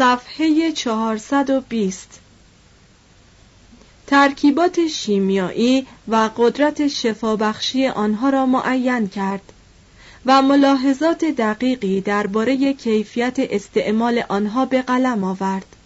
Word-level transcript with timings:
صفحه 0.00 0.72
420 0.72 2.20
ترکیبات 4.06 4.86
شیمیایی 4.86 5.86
و 6.08 6.30
قدرت 6.36 6.88
شفابخشی 6.88 7.86
آنها 7.86 8.30
را 8.30 8.46
معین 8.46 9.08
کرد 9.08 9.52
و 10.26 10.42
ملاحظات 10.42 11.24
دقیقی 11.24 12.00
درباره 12.00 12.72
کیفیت 12.72 13.34
استعمال 13.38 14.22
آنها 14.28 14.64
به 14.64 14.82
قلم 14.82 15.24
آورد. 15.24 15.76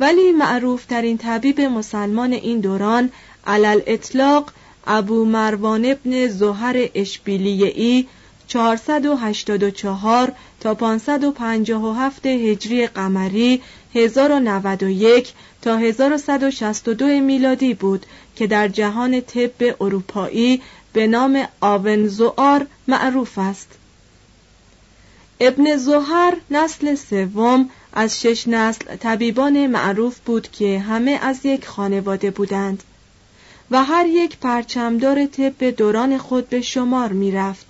ولی 0.00 0.32
معروفترین 0.32 1.18
طبیب 1.18 1.60
مسلمان 1.60 2.32
این 2.32 2.60
دوران 2.60 3.10
علل 3.46 3.80
اطلاق 3.86 4.52
ابو 4.86 5.24
مروان 5.24 5.84
ابن 5.84 6.28
زهر 6.28 6.88
اشبیلیعی 6.94 8.08
484 8.48 10.32
تا 10.60 10.74
557 10.74 12.26
هجری 12.26 12.86
قمری 12.86 13.62
1091 13.94 15.32
تا 15.62 15.76
1162 15.76 17.06
میلادی 17.06 17.74
بود 17.74 18.06
که 18.36 18.46
در 18.46 18.68
جهان 18.68 19.20
طب 19.20 19.82
اروپایی 19.82 20.62
به 20.92 21.06
نام 21.06 21.44
آونزوار 21.60 22.66
معروف 22.88 23.38
است 23.38 23.68
ابن 25.40 25.76
زهر 25.76 26.36
نسل 26.50 26.94
سوم 26.94 27.70
از 27.92 28.20
شش 28.20 28.48
نسل 28.48 28.96
طبیبان 28.96 29.66
معروف 29.66 30.18
بود 30.18 30.50
که 30.50 30.78
همه 30.78 31.18
از 31.22 31.46
یک 31.46 31.66
خانواده 31.66 32.30
بودند 32.30 32.82
و 33.70 33.84
هر 33.84 34.06
یک 34.06 34.38
پرچمدار 34.38 35.26
طب 35.26 35.70
دوران 35.70 36.18
خود 36.18 36.48
به 36.48 36.60
شمار 36.60 37.12
می 37.12 37.32
رفت. 37.32 37.65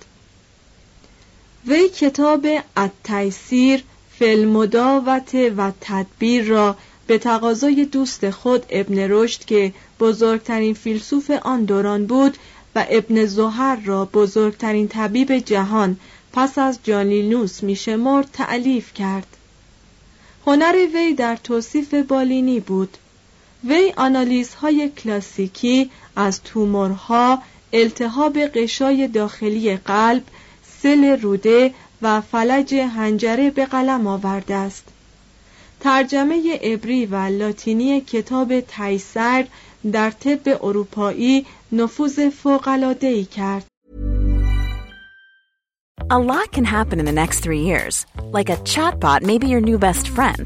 وی 1.67 1.89
کتاب 1.89 2.47
التیسیر 2.77 3.83
فلمداوت 4.19 5.35
و 5.57 5.71
تدبیر 5.81 6.45
را 6.45 6.77
به 7.07 7.17
تقاضای 7.17 7.85
دوست 7.85 8.29
خود 8.29 8.65
ابن 8.69 8.97
رشد 8.99 9.45
که 9.45 9.73
بزرگترین 9.99 10.73
فیلسوف 10.73 11.31
آن 11.31 11.65
دوران 11.65 12.05
بود 12.05 12.37
و 12.75 12.85
ابن 12.89 13.25
زهر 13.25 13.77
را 13.85 14.05
بزرگترین 14.05 14.87
طبیب 14.87 15.37
جهان 15.37 15.97
پس 16.33 16.57
از 16.57 16.79
جانیلنوس 16.83 17.63
میشمرد 17.63 18.29
تعلیف 18.33 18.93
کرد. 18.93 19.27
هنر 20.47 20.75
وی 20.93 21.13
در 21.13 21.35
توصیف 21.35 21.93
بالینی 21.93 22.59
بود. 22.59 22.97
وی 23.63 23.93
آنالیزهای 23.97 24.89
کلاسیکی 24.89 25.89
از 26.15 26.43
تومورها 26.43 27.41
التهاب 27.73 28.39
قشای 28.39 29.07
داخلی 29.07 29.77
قلب 29.77 30.23
سل 30.83 31.19
روده 31.21 31.73
و 32.01 32.21
فلج 32.21 32.75
هنجره 32.75 33.51
به 33.51 33.65
قلم 33.65 34.07
آورده 34.07 34.55
است 34.55 34.83
ترجمه 35.79 36.59
عبری 36.63 37.05
و 37.05 37.15
لاتینی 37.15 38.01
کتاب 38.01 38.59
تیسر 38.59 39.45
در 39.91 40.11
طب 40.11 40.65
اروپایی 40.65 41.45
نفوذ 41.71 42.29
فوق‌العاده‌ای 42.29 43.25
کرد 43.25 43.65
A 46.09 46.19
lot 46.19 46.51
can 46.53 46.63
happen 46.63 46.99
in 46.99 47.05
the 47.05 47.17
next 47.23 47.39
three 47.41 47.63
years. 47.71 48.05
Like 48.37 48.49
a 48.49 48.57
chatbot 48.73 49.23
may 49.23 49.37
be 49.37 49.47
your 49.47 49.59
new 49.69 49.77
best 49.77 50.07
friend. 50.07 50.45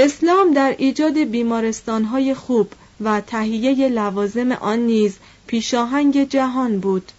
اسلام 0.00 0.52
در 0.52 0.74
ایجاد 0.78 1.18
بیمارستانهای 1.18 2.34
خوب 2.34 2.68
و 3.00 3.20
تهیه 3.20 3.88
لوازم 3.88 4.52
آن 4.52 4.78
نیز 4.78 5.16
پیشاهنگ 5.46 6.28
جهان 6.28 6.80
بود 6.80 7.12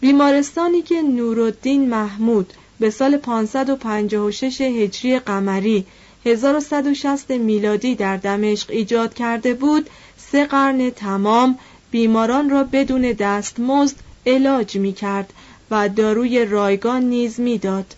بیمارستانی 0.00 0.82
که 0.82 1.02
نورالدین 1.02 1.88
محمود 1.88 2.52
به 2.80 2.90
سال 2.90 3.16
556 3.16 4.60
هجری 4.60 5.18
قمری 5.18 5.86
1160 6.26 7.30
میلادی 7.30 7.94
در 7.94 8.16
دمشق 8.16 8.70
ایجاد 8.70 9.14
کرده 9.14 9.54
بود 9.54 9.90
سه 10.16 10.44
قرن 10.44 10.90
تمام 10.90 11.58
بیماران 11.90 12.50
را 12.50 12.64
بدون 12.64 13.02
دستمزد 13.12 13.96
علاج 14.26 14.76
می 14.76 14.92
کرد 14.92 15.32
و 15.70 15.88
داروی 15.88 16.44
رایگان 16.44 17.02
نیز 17.02 17.40
می‌داد. 17.40 17.94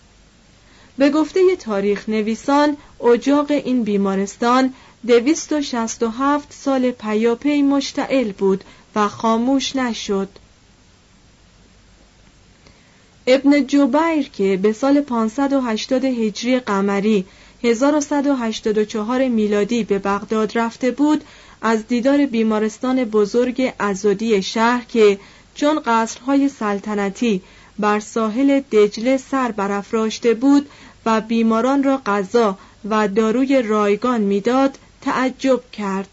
به 1.01 1.09
گفته 1.09 1.55
تاریخ 1.55 2.09
نویسان 2.09 2.77
اجاق 3.03 3.51
این 3.51 3.83
بیمارستان 3.83 4.73
دویست 5.07 5.53
و 5.53 5.61
شست 5.61 6.03
و 6.03 6.09
هفت 6.09 6.53
سال 6.53 6.91
پیاپی 6.91 7.61
مشتعل 7.61 8.31
بود 8.31 8.63
و 8.95 9.07
خاموش 9.07 9.75
نشد. 9.75 10.29
ابن 13.27 13.63
جوبیر 13.67 14.29
که 14.29 14.59
به 14.61 14.73
سال 14.73 15.01
580 15.01 16.05
هجری 16.05 16.59
قمری 16.59 17.25
1184 17.63 19.27
میلادی 19.27 19.83
به 19.83 19.99
بغداد 19.99 20.57
رفته 20.57 20.91
بود 20.91 21.23
از 21.61 21.87
دیدار 21.87 22.25
بیمارستان 22.25 23.03
بزرگ 23.03 23.73
ازودی 23.79 24.41
شهر 24.41 24.85
که 24.85 25.19
چون 25.55 25.81
قصرهای 25.85 26.49
سلطنتی 26.49 27.41
بر 27.79 27.99
ساحل 27.99 28.59
دجله 28.59 29.17
سر 29.17 29.51
برافراشته 29.51 30.33
بود 30.33 30.69
و 31.05 31.21
بیماران 31.21 31.83
را 31.83 32.01
غذا 32.05 32.57
و 32.89 33.07
داروی 33.07 33.61
رایگان 33.61 34.21
می‌داد 34.21 34.77
تعجب 35.01 35.61
کرد. 35.71 36.09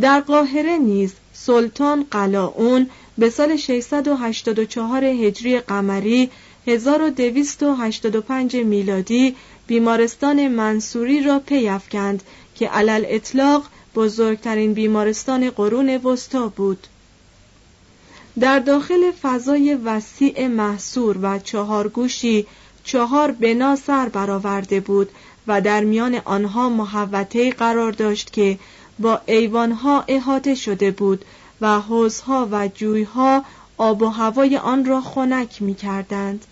در 0.00 0.20
قاهره 0.20 0.78
نیز 0.78 1.12
سلطان 1.32 2.06
قلاون 2.10 2.90
به 3.18 3.30
سال 3.30 3.56
684 3.56 5.04
هجری 5.04 5.58
قمری 5.58 6.30
1285 6.66 8.56
میلادی 8.56 9.36
بیمارستان 9.66 10.48
منصوری 10.48 11.22
را 11.22 11.38
پی 11.38 11.68
افکند 11.68 12.22
که 12.54 12.68
علل 12.68 13.04
اطلاق 13.08 13.64
بزرگترین 13.94 14.74
بیمارستان 14.74 15.50
قرون 15.50 15.96
وسطا 15.96 16.48
بود. 16.48 16.86
در 18.40 18.58
داخل 18.58 19.10
فضای 19.22 19.74
وسیع 19.74 20.46
محصور 20.46 21.18
و 21.22 21.38
چهارگوشی 21.38 22.46
چهار 22.84 23.32
بنا 23.32 23.76
سر 23.76 24.08
برآورده 24.08 24.80
بود 24.80 25.10
و 25.46 25.60
در 25.60 25.84
میان 25.84 26.14
آنها 26.24 26.68
محوطه 26.68 27.50
قرار 27.50 27.92
داشت 27.92 28.32
که 28.32 28.58
با 28.98 29.20
ایوانها 29.26 30.04
احاطه 30.08 30.54
شده 30.54 30.90
بود 30.90 31.24
و 31.60 31.80
حوزها 31.80 32.48
و 32.50 32.68
جویها 32.68 33.44
آب 33.76 34.02
و 34.02 34.06
هوای 34.06 34.56
آن 34.56 34.84
را 34.84 35.00
خنک 35.00 35.62
می 35.62 35.74
کردند. 35.74 36.44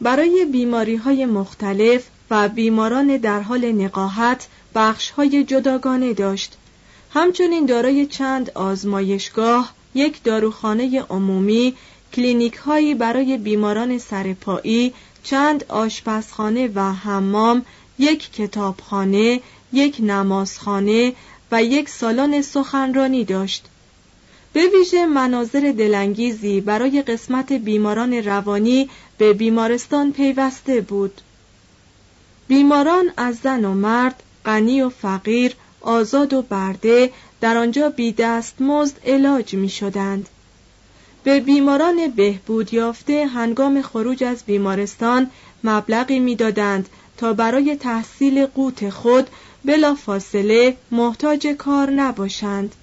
برای 0.00 0.44
بیماری 0.44 0.96
های 0.96 1.26
مختلف 1.26 2.06
و 2.30 2.48
بیماران 2.48 3.16
در 3.16 3.40
حال 3.40 3.72
نقاهت 3.72 4.48
بخش 4.74 5.10
های 5.10 5.44
جداگانه 5.44 6.12
داشت 6.12 6.56
همچنین 7.10 7.66
دارای 7.66 8.06
چند 8.06 8.50
آزمایشگاه 8.50 9.72
یک 9.94 10.22
داروخانه 10.22 11.02
عمومی 11.02 11.74
کلینیک 12.16 12.54
هایی 12.54 12.94
برای 12.94 13.38
بیماران 13.38 13.98
سرپایی 13.98 14.94
چند 15.22 15.64
آشپزخانه 15.68 16.70
و 16.74 16.92
حمام 16.92 17.64
یک 17.98 18.32
کتابخانه 18.32 19.40
یک 19.72 19.96
نمازخانه 20.00 21.12
و 21.52 21.62
یک 21.62 21.88
سالن 21.88 22.42
سخنرانی 22.42 23.24
داشت 23.24 23.64
به 24.52 24.60
ویژه 24.74 25.06
مناظر 25.06 25.74
دلانگیزی 25.78 26.60
برای 26.60 27.02
قسمت 27.02 27.52
بیماران 27.52 28.12
روانی 28.12 28.90
به 29.18 29.32
بیمارستان 29.32 30.12
پیوسته 30.12 30.80
بود 30.80 31.20
بیماران 32.48 33.12
از 33.16 33.36
زن 33.36 33.64
و 33.64 33.74
مرد 33.74 34.22
غنی 34.44 34.82
و 34.82 34.88
فقیر 34.88 35.54
آزاد 35.80 36.32
و 36.32 36.42
برده 36.42 37.10
در 37.40 37.56
آنجا 37.56 37.88
بی 37.90 38.14
مزد 38.60 38.96
علاج 39.06 39.54
می 39.54 39.68
شدند. 39.68 40.28
به 41.26 41.40
بیماران 41.40 42.08
بهبود 42.16 42.74
یافته 42.74 43.26
هنگام 43.26 43.82
خروج 43.82 44.24
از 44.24 44.42
بیمارستان 44.46 45.30
مبلغی 45.64 46.18
می‌دادند 46.18 46.88
تا 47.16 47.32
برای 47.32 47.76
تحصیل 47.76 48.46
قوت 48.46 48.90
خود 48.90 49.26
بلا 49.64 49.94
فاصله 49.94 50.76
محتاج 50.90 51.46
کار 51.46 51.90
نباشند 51.90 52.74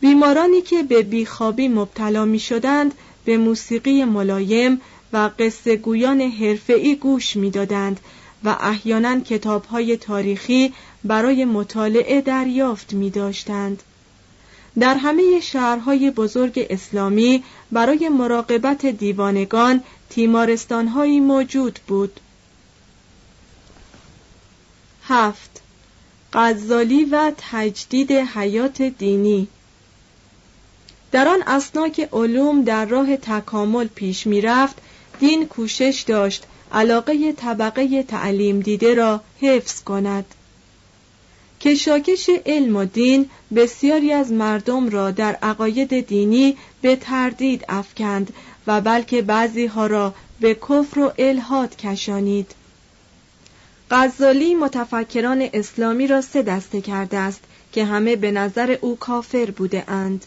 بیمارانی 0.00 0.60
که 0.60 0.82
به 0.82 1.02
بیخوابی 1.02 1.68
مبتلا 1.68 2.24
می 2.24 2.38
شدند 2.38 2.94
به 3.24 3.38
موسیقی 3.38 4.04
ملایم 4.04 4.80
و 5.12 5.30
قصه 5.38 5.76
گویان 5.76 6.20
حرفه‌ای 6.20 6.96
گوش 6.96 7.36
می‌دادند 7.36 8.00
و 8.44 8.56
احیانا 8.60 9.20
کتابهای 9.20 9.96
تاریخی 9.96 10.72
برای 11.04 11.44
مطالعه 11.44 12.20
دریافت 12.20 12.92
می 12.92 13.10
داشتند. 13.10 13.82
در 14.78 14.94
همه 14.94 15.40
شهرهای 15.40 16.10
بزرگ 16.10 16.66
اسلامی 16.70 17.44
برای 17.72 18.08
مراقبت 18.08 18.86
دیوانگان 18.86 19.82
تیمارستانهایی 20.10 21.20
موجود 21.20 21.80
بود. 21.86 22.20
هفت. 25.04 25.62
غزالی 26.32 27.04
و 27.04 27.32
تجدید 27.50 28.12
حیات 28.12 28.82
دینی. 28.82 29.48
در 31.12 31.28
آن 31.28 31.42
اسنا 31.46 31.88
که 31.88 32.08
علوم 32.12 32.62
در 32.62 32.84
راه 32.84 33.16
تکامل 33.16 33.86
پیش 33.86 34.26
می 34.26 34.40
رفت 34.40 34.76
دین 35.20 35.46
کوشش 35.46 36.04
داشت 36.06 36.46
علاقه 36.72 37.32
طبقه 37.32 38.02
تعلیم 38.02 38.60
دیده 38.60 38.94
را 38.94 39.20
حفظ 39.40 39.82
کند. 39.82 40.24
کشاکش 41.64 42.30
علم 42.46 42.76
و 42.76 42.84
دین 42.84 43.30
بسیاری 43.54 44.12
از 44.12 44.32
مردم 44.32 44.88
را 44.88 45.10
در 45.10 45.38
عقاید 45.42 46.06
دینی 46.06 46.56
به 46.80 46.96
تردید 46.96 47.64
افکند 47.68 48.32
و 48.66 48.80
بلکه 48.80 49.22
بعضی 49.22 49.66
ها 49.66 49.86
را 49.86 50.14
به 50.40 50.54
کفر 50.54 51.00
و 51.00 51.12
الهاد 51.18 51.76
کشانید. 51.76 52.54
غزالی 53.90 54.54
متفکران 54.54 55.48
اسلامی 55.52 56.06
را 56.06 56.20
سه 56.20 56.42
دسته 56.42 56.80
کرده 56.80 57.18
است 57.18 57.40
که 57.72 57.84
همه 57.84 58.16
به 58.16 58.30
نظر 58.30 58.76
او 58.80 58.96
کافر 58.96 59.50
بوده 59.50 59.90
اند. 59.90 60.24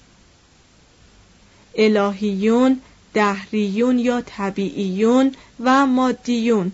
الهیون، 1.75 2.81
دهریون 3.13 3.99
یا 3.99 4.21
طبیعیون 4.21 5.31
و 5.63 5.85
مادیون. 5.85 6.71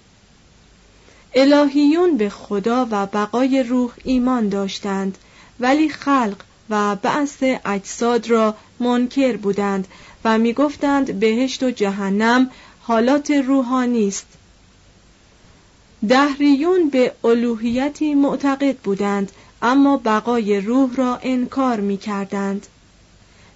الهیون 1.36 2.18
به 2.18 2.30
خدا 2.30 2.88
و 2.92 3.06
بقای 3.06 3.64
روح 3.64 3.92
ایمان 4.04 4.50
داشتند 4.50 5.18
ولی 5.60 5.90
خلق 5.90 6.36
و 6.70 6.96
بعث 6.96 7.44
اجساد 7.66 8.30
را 8.30 8.56
منکر 8.80 9.38
بودند 9.38 9.88
و 10.26 10.38
می‌گفتند 10.38 11.20
بهشت 11.20 11.64
و 11.64 11.72
جهنم 11.72 12.52
حالات 12.82 13.32
روحانی 13.32 14.08
است 14.08 14.28
دهریون 16.08 16.90
به 16.90 17.14
الوهیتی 17.24 18.16
معتقد 18.16 18.78
بودند 18.78 19.32
اما 19.62 19.98
بقای 19.98 20.62
روح 20.62 20.96
را 20.96 21.20
انکار 21.24 21.80
می 21.80 21.98
کردند. 21.98 22.68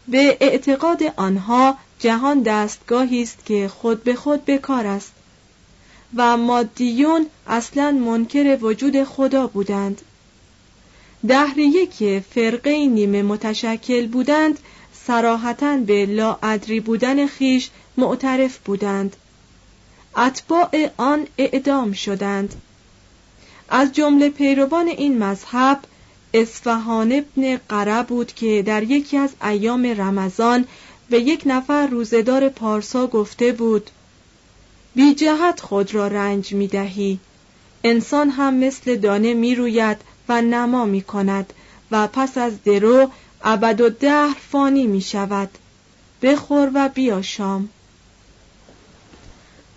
به 0.07 0.37
اعتقاد 0.41 1.03
آنها 1.15 1.77
جهان 1.99 2.41
دستگاهی 2.41 3.21
است 3.21 3.45
که 3.45 3.67
خود 3.67 4.03
به 4.03 4.15
خود 4.15 4.45
بکار 4.45 4.87
است 4.87 5.11
و 6.15 6.37
مادیون 6.37 7.25
اصلا 7.47 7.91
منکر 7.91 8.57
وجود 8.61 9.03
خدا 9.03 9.47
بودند. 9.47 10.01
دهریه 11.27 11.85
که 11.85 12.23
فرقه 12.29 12.87
نیمه 12.87 13.23
متشکل 13.23 14.07
بودند 14.07 14.59
سراحتا 14.93 15.77
به 15.77 16.05
لاعدری 16.05 16.79
بودن 16.79 17.27
خیش 17.27 17.69
معترف 17.97 18.57
بودند. 18.57 19.15
اتباع 20.17 20.89
آن 20.97 21.27
اعدام 21.37 21.91
شدند. 21.91 22.55
از 23.69 23.91
جمله 23.91 24.29
پیروان 24.29 24.87
این 24.87 25.17
مذهب 25.17 25.79
اصفهان 26.33 27.11
ابن 27.11 27.57
قره 27.69 28.03
بود 28.03 28.33
که 28.33 28.63
در 28.65 28.83
یکی 28.83 29.17
از 29.17 29.29
ایام 29.43 29.85
رمضان 29.85 30.65
به 31.09 31.19
یک 31.19 31.43
نفر 31.45 31.87
روزدار 31.87 32.49
پارسا 32.49 33.07
گفته 33.07 33.51
بود 33.51 33.89
بی 34.95 35.13
جهت 35.13 35.61
خود 35.61 35.93
را 35.93 36.07
رنج 36.07 36.53
می 36.53 36.67
دهی. 36.67 37.19
انسان 37.83 38.29
هم 38.29 38.53
مثل 38.53 38.95
دانه 38.95 39.33
می 39.33 39.55
روید 39.55 39.97
و 40.29 40.41
نما 40.41 40.85
می 40.85 41.01
کند 41.01 41.53
و 41.91 42.07
پس 42.07 42.37
از 42.37 42.63
درو 42.63 43.09
ابد 43.43 43.81
و 43.81 43.89
دهر 43.89 44.35
فانی 44.51 44.87
می 44.87 45.01
شود 45.01 45.49
بخور 46.21 46.71
و 46.73 46.89
بیا 46.89 47.21
شام 47.21 47.69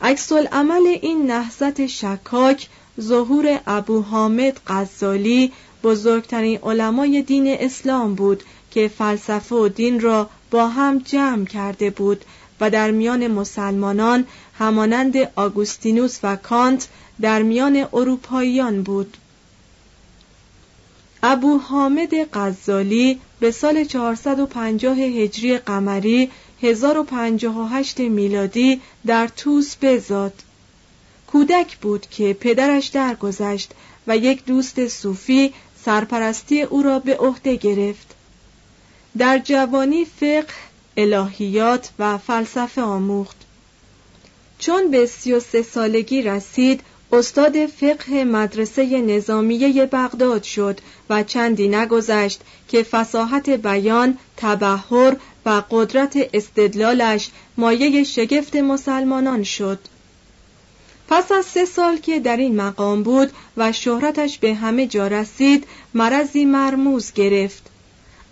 عکس 0.02 0.32
عمل 0.32 0.86
این 0.86 1.26
نهضت 1.26 1.86
شکاک 1.86 2.68
ظهور 3.00 3.60
ابو 3.66 4.02
حامد 4.02 4.60
غزالی 4.66 5.52
بزرگترین 5.82 6.58
علمای 6.62 7.22
دین 7.22 7.56
اسلام 7.60 8.14
بود 8.14 8.42
که 8.70 8.88
فلسفه 8.88 9.54
و 9.54 9.68
دین 9.68 10.00
را 10.00 10.30
با 10.50 10.68
هم 10.68 10.98
جمع 10.98 11.44
کرده 11.44 11.90
بود 11.90 12.24
و 12.60 12.70
در 12.70 12.90
میان 12.90 13.26
مسلمانان 13.26 14.26
همانند 14.58 15.16
آگوستینوس 15.36 16.18
و 16.22 16.36
کانت 16.36 16.88
در 17.20 17.42
میان 17.42 17.86
اروپاییان 17.92 18.82
بود. 18.82 19.16
ابو 21.22 21.58
حامد 21.58 22.10
غزالی 22.32 23.20
به 23.40 23.50
سال 23.50 23.84
450 23.84 24.98
هجری 24.98 25.58
قمری 25.58 26.30
1058 26.62 28.00
میلادی 28.00 28.80
در 29.06 29.28
توس 29.28 29.76
بزاد. 29.82 30.42
کودک 31.26 31.76
بود 31.76 32.06
که 32.10 32.36
پدرش 32.40 32.86
درگذشت 32.86 33.72
و 34.06 34.16
یک 34.16 34.44
دوست 34.44 34.88
صوفی 34.88 35.52
سرپرستی 35.84 36.62
او 36.62 36.82
را 36.82 36.98
به 36.98 37.16
عهده 37.16 37.56
گرفت. 37.56 38.14
در 39.18 39.38
جوانی 39.38 40.04
فقه 40.04 40.67
الهیات 40.98 41.90
و 41.98 42.18
فلسفه 42.18 42.82
آموخت. 42.82 43.36
چون 44.58 44.90
به 44.90 45.06
سی 45.06 45.32
و 45.32 45.40
سه 45.40 45.62
سالگی 45.62 46.22
رسید 46.22 46.80
استاد 47.12 47.66
فقه 47.66 48.24
مدرسه 48.24 49.00
نظامیه 49.00 49.86
بغداد 49.86 50.42
شد 50.42 50.80
و 51.10 51.22
چندی 51.22 51.68
نگذشت 51.68 52.40
که 52.68 52.82
فساحت 52.82 53.50
بیان، 53.50 54.18
تبهر 54.36 55.16
و 55.46 55.62
قدرت 55.70 56.28
استدلالش 56.34 57.30
مایه 57.56 58.04
شگفت 58.04 58.56
مسلمانان 58.56 59.42
شد. 59.42 59.78
پس 61.08 61.32
از 61.32 61.44
سه 61.44 61.64
سال 61.64 61.96
که 61.96 62.20
در 62.20 62.36
این 62.36 62.56
مقام 62.56 63.02
بود 63.02 63.32
و 63.56 63.72
شهرتش 63.72 64.38
به 64.38 64.54
همه 64.54 64.86
جا 64.86 65.06
رسید 65.06 65.66
مرضی 65.94 66.44
مرموز 66.44 67.12
گرفت. 67.12 67.70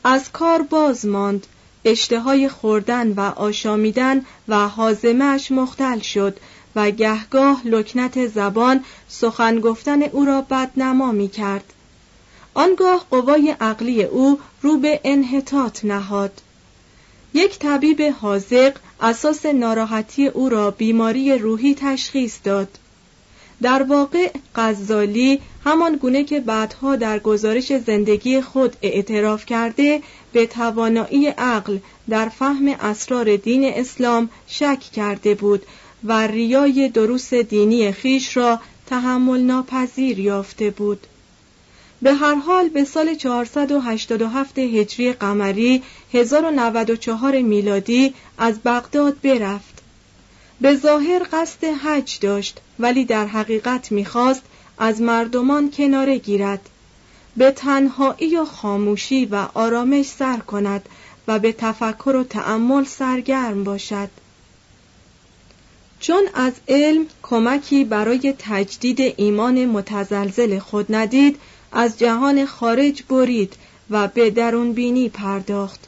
از 0.04 0.32
کار 0.32 0.62
باز 0.62 1.06
ماند. 1.06 1.46
اشتهای 1.86 2.48
خوردن 2.48 3.12
و 3.12 3.20
آشامیدن 3.20 4.24
و 4.48 4.68
حازمش 4.68 5.50
مختل 5.50 5.98
شد 5.98 6.36
و 6.76 6.90
گهگاه 6.90 7.62
لکنت 7.64 8.26
زبان 8.26 8.84
سخن 9.08 9.60
گفتن 9.60 10.02
او 10.02 10.24
را 10.24 10.40
بدنما 10.40 11.12
می 11.12 11.28
کرد. 11.28 11.72
آنگاه 12.54 13.06
قوای 13.10 13.56
عقلی 13.60 14.04
او 14.04 14.38
رو 14.62 14.76
به 14.76 15.00
انحطاط 15.04 15.84
نهاد. 15.84 16.40
یک 17.34 17.58
طبیب 17.58 18.02
حاضق 18.20 18.76
اساس 19.00 19.46
ناراحتی 19.46 20.26
او 20.26 20.48
را 20.48 20.70
بیماری 20.70 21.38
روحی 21.38 21.74
تشخیص 21.74 22.38
داد. 22.44 22.78
در 23.62 23.82
واقع 23.82 24.30
غزالی 24.54 25.40
همان 25.64 25.96
گونه 25.96 26.24
که 26.24 26.40
بعدها 26.40 26.96
در 26.96 27.18
گزارش 27.18 27.76
زندگی 27.76 28.40
خود 28.40 28.76
اعتراف 28.82 29.46
کرده 29.46 30.02
به 30.36 30.46
توانایی 30.46 31.26
عقل 31.26 31.78
در 32.08 32.28
فهم 32.28 32.68
اسرار 32.68 33.36
دین 33.36 33.64
اسلام 33.74 34.28
شک 34.46 34.80
کرده 34.80 35.34
بود 35.34 35.62
و 36.04 36.26
ریای 36.26 36.88
دروس 36.88 37.34
دینی 37.34 37.92
خیش 37.92 38.36
را 38.36 38.60
تحمل 38.86 39.40
ناپذیر 39.40 40.18
یافته 40.18 40.70
بود. 40.70 41.06
به 42.02 42.14
هر 42.14 42.34
حال 42.34 42.68
به 42.68 42.84
سال 42.84 43.14
487 43.14 44.58
هجری 44.58 45.12
قمری 45.12 45.82
1094 46.12 47.42
میلادی 47.42 48.14
از 48.38 48.58
بغداد 48.64 49.20
برفت. 49.20 49.82
به 50.60 50.74
ظاهر 50.74 51.26
قصد 51.32 51.64
حج 51.64 52.18
داشت 52.20 52.60
ولی 52.78 53.04
در 53.04 53.26
حقیقت 53.26 53.92
می‌خواست 53.92 54.42
از 54.78 55.00
مردمان 55.00 55.70
کناره 55.70 56.18
گیرد. 56.18 56.70
به 57.36 57.50
تنهایی 57.50 58.36
و 58.36 58.44
خاموشی 58.44 59.26
و 59.26 59.48
آرامش 59.54 60.06
سر 60.06 60.36
کند 60.36 60.88
و 61.28 61.38
به 61.38 61.52
تفکر 61.52 62.16
و 62.16 62.24
تأمل 62.24 62.84
سرگرم 62.84 63.64
باشد. 63.64 64.08
چون 66.00 66.22
از 66.34 66.52
علم 66.68 67.06
کمکی 67.22 67.84
برای 67.84 68.34
تجدید 68.38 69.14
ایمان 69.16 69.66
متزلزل 69.66 70.58
خود 70.58 70.94
ندید 70.94 71.36
از 71.72 71.98
جهان 71.98 72.46
خارج 72.46 73.02
برید 73.02 73.54
و 73.90 74.08
به 74.08 74.30
درون 74.30 74.72
بینی 74.72 75.08
پرداخت. 75.08 75.80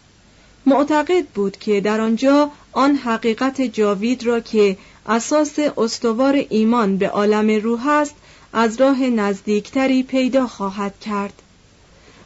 معتقد 0.66 1.26
بود 1.26 1.56
که 1.56 1.80
در 1.80 2.00
آنجا 2.00 2.50
آن 2.72 2.96
حقیقت 2.96 3.60
جاوید 3.62 4.26
را 4.26 4.40
که 4.40 4.76
اساس 5.06 5.58
استوار 5.76 6.44
ایمان 6.48 6.96
به 6.96 7.08
عالم 7.08 7.50
روح 7.50 7.88
است 7.88 8.14
از 8.52 8.80
راه 8.80 9.02
نزدیکتری 9.02 10.02
پیدا 10.02 10.46
خواهد 10.46 11.00
کرد. 11.00 11.42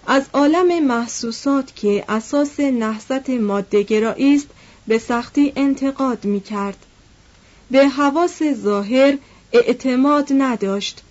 از 0.07 0.23
عالم 0.33 0.85
محسوسات 0.87 1.77
که 1.77 2.05
اساس 2.09 2.61
نحست 2.61 3.31
مادهگرایی 3.31 4.35
است 4.35 4.49
به 4.87 4.99
سختی 4.99 5.53
انتقاد 5.57 6.25
می 6.25 6.41
کرد 6.41 6.77
به 7.71 7.89
حواس 7.89 8.43
ظاهر 8.43 9.19
اعتماد 9.53 10.29
نداشت. 10.39 11.03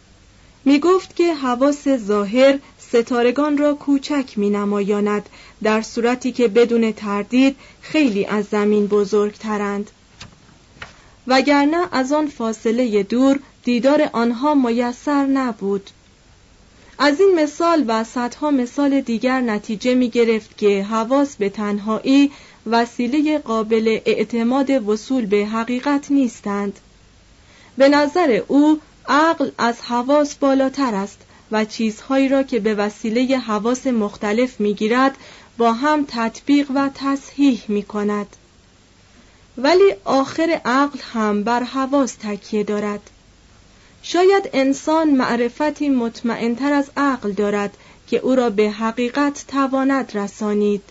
می 0.65 0.79
گفت 0.79 1.15
که 1.15 1.33
حواس 1.33 1.87
ظاهر 1.87 2.59
ستارگان 2.79 3.57
را 3.57 3.73
کوچک 3.73 4.33
می 4.35 4.49
نمایاند 4.49 5.29
در 5.63 5.81
صورتی 5.81 6.31
که 6.31 6.47
بدون 6.47 6.91
تردید 6.91 7.55
خیلی 7.81 8.25
از 8.25 8.45
زمین 8.45 8.87
بزرگترند. 8.87 9.91
وگرنه 11.27 11.87
از 11.91 12.11
آن 12.11 12.27
فاصله 12.27 13.03
دور 13.03 13.39
دیدار 13.63 14.09
آنها 14.13 14.55
میسر 14.55 15.25
نبود. 15.25 15.89
از 16.99 17.19
این 17.19 17.35
مثال 17.35 17.85
و 17.87 18.03
صدها 18.03 18.51
مثال 18.51 19.01
دیگر 19.01 19.41
نتیجه 19.41 19.95
می 19.95 20.09
گرفت 20.09 20.57
که 20.57 20.83
حواس 20.83 21.35
به 21.35 21.49
تنهایی 21.49 22.31
وسیله 22.65 23.37
قابل 23.37 23.99
اعتماد 24.05 24.89
وصول 24.89 25.25
به 25.25 25.45
حقیقت 25.45 26.11
نیستند. 26.11 26.79
به 27.77 27.89
نظر 27.89 28.41
او 28.47 28.79
عقل 29.07 29.49
از 29.57 29.81
حواس 29.81 30.35
بالاتر 30.35 30.95
است 30.95 31.19
و 31.51 31.65
چیزهایی 31.65 32.29
را 32.29 32.43
که 32.43 32.59
به 32.59 32.75
وسیله 32.75 33.37
حواس 33.37 33.87
مختلف 33.87 34.59
می‌گیرد 34.59 35.17
با 35.57 35.73
هم 35.73 36.05
تطبیق 36.07 36.71
و 36.75 36.89
تصحیح 36.95 37.63
می 37.67 37.83
کند 37.83 38.35
ولی 39.57 39.93
آخر 40.05 40.61
عقل 40.65 40.99
هم 41.13 41.43
بر 41.43 41.63
حواس 41.63 42.13
تکیه 42.13 42.63
دارد. 42.63 43.09
شاید 44.03 44.49
انسان 44.53 45.09
معرفتی 45.09 45.89
مطمئنتر 45.89 46.73
از 46.73 46.91
عقل 46.97 47.31
دارد 47.31 47.77
که 48.07 48.17
او 48.17 48.35
را 48.35 48.49
به 48.49 48.69
حقیقت 48.69 49.45
تواند 49.47 50.17
رسانید. 50.17 50.81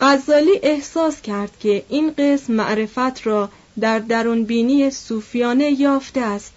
غزالی 0.00 0.60
احساس 0.62 1.20
کرد 1.22 1.58
که 1.60 1.84
این 1.88 2.14
قسم 2.18 2.52
معرفت 2.52 3.26
را 3.26 3.50
در 3.80 3.98
درونبینی 3.98 4.90
صوفیانه 4.90 5.80
یافته 5.80 6.20
است. 6.20 6.52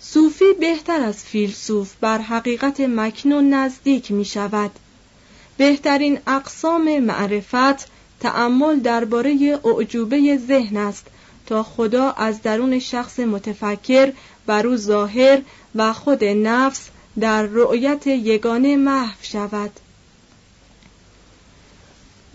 صوفی 0.00 0.52
بهتر 0.60 1.00
از 1.00 1.24
فیلسوف 1.24 1.94
بر 2.00 2.18
حقیقت 2.18 2.80
مکنون 2.80 3.54
نزدیک 3.54 4.12
می 4.12 4.24
شود 4.24 4.70
بهترین 5.56 6.18
اقسام 6.26 6.98
معرفت 6.98 7.88
تأمل 8.20 8.80
درباره 8.80 9.60
اعجوبه 9.64 10.38
ذهن 10.48 10.76
است 10.76 11.06
تا 11.48 11.62
خدا 11.62 12.10
از 12.10 12.42
درون 12.42 12.78
شخص 12.78 13.20
متفکر 13.20 14.12
بر 14.46 14.66
او 14.66 14.76
ظاهر 14.76 15.42
و 15.74 15.92
خود 15.92 16.24
نفس 16.24 16.88
در 17.20 17.42
رؤیت 17.42 18.06
یگانه 18.06 18.76
محو 18.76 19.16
شود. 19.22 19.70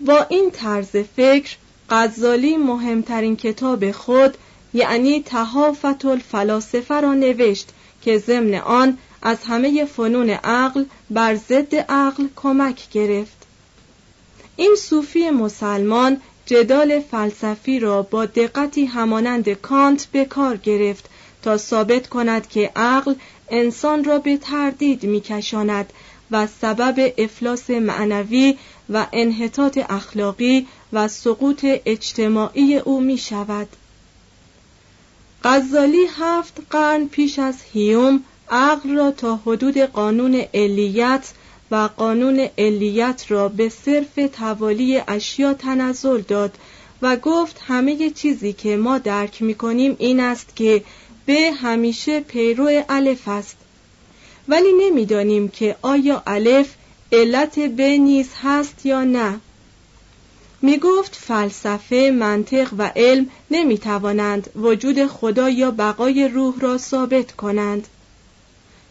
با 0.00 0.26
این 0.28 0.50
طرز 0.50 0.96
فکر 1.16 1.56
غزالی 1.90 2.56
مهمترین 2.56 3.36
کتاب 3.36 3.90
خود 3.90 4.36
یعنی 4.74 5.22
تحافت 5.22 6.04
الفلاسفه 6.04 7.00
را 7.00 7.14
نوشت 7.14 7.68
که 8.02 8.18
ضمن 8.18 8.54
آن 8.54 8.98
از 9.22 9.38
همه 9.44 9.84
فنون 9.84 10.30
عقل 10.30 10.84
بر 11.10 11.34
ضد 11.34 11.74
عقل 11.74 12.26
کمک 12.36 12.90
گرفت. 12.90 13.46
این 14.56 14.74
صوفی 14.78 15.30
مسلمان 15.30 16.20
جدال 16.46 17.00
فلسفی 17.00 17.78
را 17.78 18.02
با 18.02 18.26
دقتی 18.26 18.84
همانند 18.84 19.48
کانت 19.52 20.06
به 20.12 20.24
کار 20.24 20.56
گرفت 20.56 21.04
تا 21.42 21.56
ثابت 21.56 22.08
کند 22.08 22.48
که 22.48 22.70
عقل 22.76 23.14
انسان 23.48 24.04
را 24.04 24.18
به 24.18 24.36
تردید 24.36 25.02
میکشاند 25.04 25.92
و 26.30 26.46
سبب 26.46 27.12
افلاس 27.18 27.70
معنوی 27.70 28.58
و 28.90 29.06
انحطاط 29.12 29.78
اخلاقی 29.88 30.66
و 30.92 31.08
سقوط 31.08 31.64
اجتماعی 31.64 32.76
او 32.76 33.00
می 33.00 33.18
شود. 33.18 33.68
غزالی 35.44 36.06
هفت 36.18 36.60
قرن 36.70 37.06
پیش 37.06 37.38
از 37.38 37.56
هیوم 37.72 38.24
عقل 38.50 38.96
را 38.96 39.10
تا 39.10 39.36
حدود 39.36 39.78
قانون 39.78 40.44
علیت 40.54 41.32
و 41.74 41.88
قانون 41.96 42.48
علیت 42.58 43.24
را 43.28 43.48
به 43.48 43.68
صرف 43.68 44.28
توالی 44.32 45.02
اشیا 45.08 45.54
تنزل 45.54 46.20
داد 46.20 46.58
و 47.02 47.16
گفت 47.16 47.60
همه 47.66 48.10
چیزی 48.10 48.52
که 48.52 48.76
ما 48.76 48.98
درک 48.98 49.42
می 49.42 49.54
کنیم 49.54 49.96
این 49.98 50.20
است 50.20 50.56
که 50.56 50.84
به 51.26 51.52
همیشه 51.52 52.20
پیرو 52.20 52.82
الف 52.88 53.28
است. 53.28 53.56
ولی 54.48 54.72
نمی‌دانیم 54.80 55.48
که 55.48 55.76
آیا 55.82 56.22
الف 56.26 56.74
علت 57.12 57.58
به 57.58 57.98
نیز 57.98 58.28
هست 58.42 58.86
یا 58.86 59.04
نه. 59.04 59.40
می 60.62 60.78
گفت 60.78 61.14
فلسفه، 61.14 62.10
منطق 62.18 62.68
و 62.78 62.92
علم 62.96 63.26
نمی 63.50 63.78
توانند 63.78 64.50
وجود 64.56 65.06
خدا 65.06 65.50
یا 65.50 65.70
بقای 65.70 66.28
روح 66.28 66.60
را 66.60 66.78
ثابت 66.78 67.32
کنند. 67.32 67.88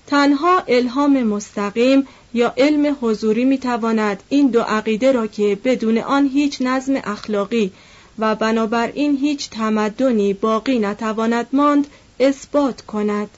تنها 0.08 0.64
الهام 0.68 1.24
مستقیم 1.24 2.08
یا 2.34 2.54
علم 2.58 2.98
حضوری 3.02 3.46
می 3.46 3.58
تواند 3.58 4.24
این 4.30 4.48
دو 4.48 4.62
عقیده 4.62 5.12
را 5.12 5.28
که 5.28 5.58
بدون 5.64 5.98
آن 5.98 6.28
هیچ 6.28 6.58
نظم 6.62 6.96
اخلاقی 7.04 7.72
و 8.20 8.36
بنابراین 8.36 9.18
هیچ 9.18 9.50
تمدنی 9.50 10.34
باقی 10.34 10.80
نتواند 10.80 11.48
ماند 11.54 11.88
اثبات 12.20 12.82
کند. 12.82 13.30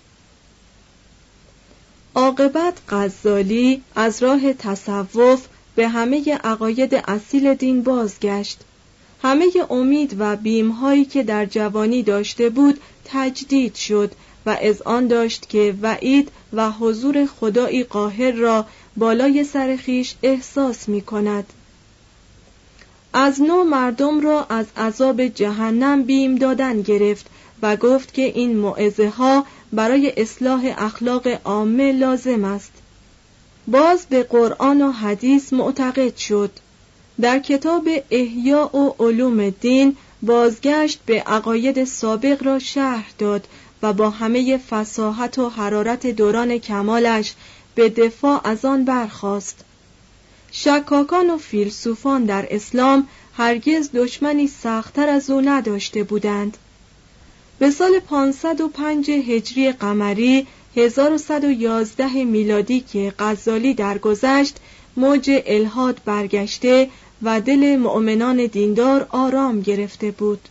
عاقبت 2.15 2.73
غزالی 2.89 3.81
از 3.95 4.23
راه 4.23 4.53
تصوف 4.53 5.45
به 5.75 5.87
همه 5.87 6.33
عقاید 6.43 6.95
اصیل 7.07 7.53
دین 7.53 7.83
بازگشت. 7.83 8.59
همه 9.23 9.45
امید 9.69 10.15
و 10.19 10.35
بیمهایی 10.35 11.05
که 11.05 11.23
در 11.23 11.45
جوانی 11.45 12.03
داشته 12.03 12.49
بود 12.49 12.79
تجدید 13.05 13.75
شد 13.75 14.11
و 14.45 14.49
از 14.49 14.81
آن 14.81 15.07
داشت 15.07 15.49
که 15.49 15.75
وعید 15.81 16.31
و 16.53 16.71
حضور 16.71 17.25
خدایی 17.25 17.83
قاهر 17.83 18.31
را 18.31 18.65
بالای 18.97 19.43
سر 19.43 19.75
خیش 19.75 20.15
احساس 20.23 20.89
می 20.89 21.01
کند. 21.01 21.45
از 23.13 23.41
نو 23.41 23.63
مردم 23.63 24.21
را 24.21 24.45
از 24.49 24.65
عذاب 24.77 25.27
جهنم 25.27 26.03
بیم 26.03 26.35
دادن 26.35 26.81
گرفت 26.81 27.25
و 27.61 27.75
گفت 27.75 28.13
که 28.13 28.21
این 28.21 28.57
معزه 28.57 29.09
ها 29.09 29.45
برای 29.73 30.13
اصلاح 30.17 30.73
اخلاق 30.77 31.27
عامه 31.45 31.91
لازم 31.91 32.43
است 32.45 32.71
باز 33.67 34.05
به 34.09 34.23
قرآن 34.23 34.81
و 34.81 34.91
حدیث 34.91 35.53
معتقد 35.53 36.17
شد 36.17 36.51
در 37.21 37.39
کتاب 37.39 37.89
احیا 38.11 38.75
و 38.75 38.95
علوم 38.99 39.49
دین 39.49 39.97
بازگشت 40.21 40.99
به 41.05 41.21
عقاید 41.21 41.83
سابق 41.83 42.43
را 42.43 42.59
شرح 42.59 43.05
داد 43.17 43.47
و 43.81 43.93
با 43.93 44.09
همه 44.09 44.57
فساحت 44.57 45.39
و 45.39 45.49
حرارت 45.49 46.07
دوران 46.07 46.57
کمالش 46.57 47.33
به 47.75 47.89
دفاع 47.89 48.41
از 48.47 48.65
آن 48.65 48.85
برخاست. 48.85 49.65
شکاکان 50.51 51.29
و 51.29 51.37
فیلسوفان 51.37 52.25
در 52.25 52.47
اسلام 52.49 53.07
هرگز 53.37 53.89
دشمنی 53.93 54.47
سختتر 54.47 55.09
از 55.09 55.29
او 55.29 55.41
نداشته 55.41 56.03
بودند. 56.03 56.57
به 57.59 57.71
سال 57.71 57.99
505 57.99 59.09
هجری 59.09 59.71
قمری 59.71 60.47
1111 60.75 62.23
میلادی 62.23 62.79
که 62.79 63.13
غزالی 63.19 63.73
درگذشت 63.73 64.57
موج 64.97 65.31
الهاد 65.45 66.01
برگشته 66.05 66.89
و 67.21 67.41
دل 67.41 67.75
مؤمنان 67.75 68.45
دیندار 68.45 69.07
آرام 69.09 69.61
گرفته 69.61 70.11
بود. 70.11 70.49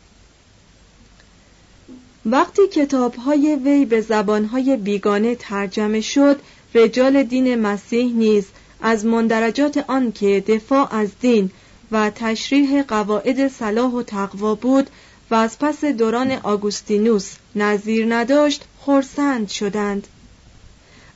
وقتی 2.27 2.69
کتابهای 2.69 3.57
وی 3.65 3.85
به 3.85 4.01
زبانهای 4.01 4.77
بیگانه 4.77 5.35
ترجمه 5.35 6.01
شد 6.01 6.41
رجال 6.75 7.23
دین 7.23 7.55
مسیح 7.55 8.13
نیز 8.15 8.45
از 8.81 9.07
مندرجات 9.07 9.85
آن 9.89 10.13
که 10.13 10.45
دفاع 10.47 10.95
از 10.95 11.09
دین 11.21 11.51
و 11.93 12.11
تشریح 12.11 12.83
قواعد 12.83 13.49
صلاح 13.49 13.93
و 13.93 14.03
تقوا 14.03 14.55
بود 14.55 14.91
و 15.31 15.35
از 15.35 15.59
پس 15.59 15.85
دوران 15.85 16.31
آگوستینوس 16.31 17.35
نظیر 17.57 18.15
نداشت 18.15 18.65
خورسند 18.81 19.49
شدند. 19.49 20.07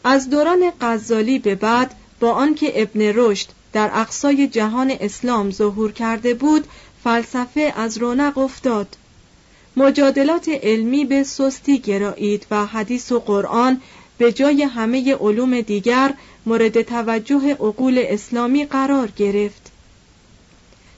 از 0.05 0.31
دوران 0.31 0.73
غزالی 0.81 1.39
به 1.39 1.55
بعد 1.55 1.95
با 2.21 2.33
آنکه 2.33 2.83
ابن 2.83 3.01
رشد 3.15 3.49
در 3.73 3.91
اقصای 3.95 4.49
جهان 4.49 4.93
اسلام 5.01 5.51
ظهور 5.51 5.93
کرده 5.93 6.35
بود 6.35 6.67
فلسفه 7.05 7.73
از 7.77 7.99
رونق 7.99 8.39
افتاد. 8.39 8.97
مجادلات 9.77 10.49
علمی 10.49 11.05
به 11.05 11.23
سستی 11.23 11.79
گرایید 11.79 12.47
و 12.51 12.67
حدیث 12.67 13.13
و 13.13 13.21
قرآن 13.21 13.81
به 14.19 14.33
جای 14.33 14.63
همه 14.63 15.15
علوم 15.15 15.61
دیگر 15.61 16.15
مورد 16.47 16.83
توجه 16.83 17.51
عقول 17.51 18.05
اسلامی 18.07 18.65
قرار 18.65 19.11
گرفت. 19.17 19.73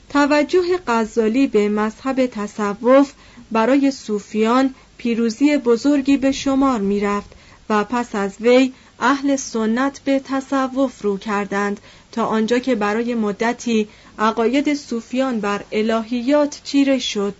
توجه 0.09 0.79
غزالی 0.87 1.47
به 1.47 1.69
مذهب 1.69 2.25
تصوف 2.25 3.13
برای 3.51 3.91
صوفیان 3.91 4.75
پیروزی 4.97 5.57
بزرگی 5.57 6.17
به 6.17 6.31
شمار 6.31 6.79
می 6.79 6.99
رفت 6.99 7.29
و 7.69 7.83
پس 7.83 8.15
از 8.15 8.33
وی 8.39 8.73
اهل 8.99 9.35
سنت 9.35 9.99
به 9.99 10.19
تصوف 10.19 11.01
رو 11.01 11.17
کردند 11.17 11.79
تا 12.11 12.25
آنجا 12.25 12.59
که 12.59 12.75
برای 12.75 13.15
مدتی 13.15 13.87
عقاید 14.19 14.73
صوفیان 14.73 15.39
بر 15.39 15.63
الهیات 15.71 16.61
چیره 16.63 16.99
شد. 16.99 17.35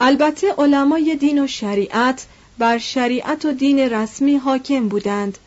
البته 0.00 0.54
علمای 0.58 1.16
دین 1.16 1.44
و 1.44 1.46
شریعت 1.46 2.26
بر 2.58 2.78
شریعت 2.78 3.44
و 3.44 3.52
دین 3.52 3.78
رسمی 3.78 4.36
حاکم 4.36 4.88
بودند. 4.88 5.38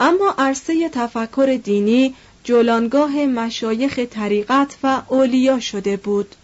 اما 0.00 0.34
عرصه 0.38 0.88
تفکر 0.88 1.60
دینی 1.64 2.14
جولانگاه 2.44 3.26
مشایخ 3.26 3.98
طریقت 3.98 4.76
و 4.82 5.02
اولیا 5.08 5.60
شده 5.60 5.96
بود. 5.96 6.34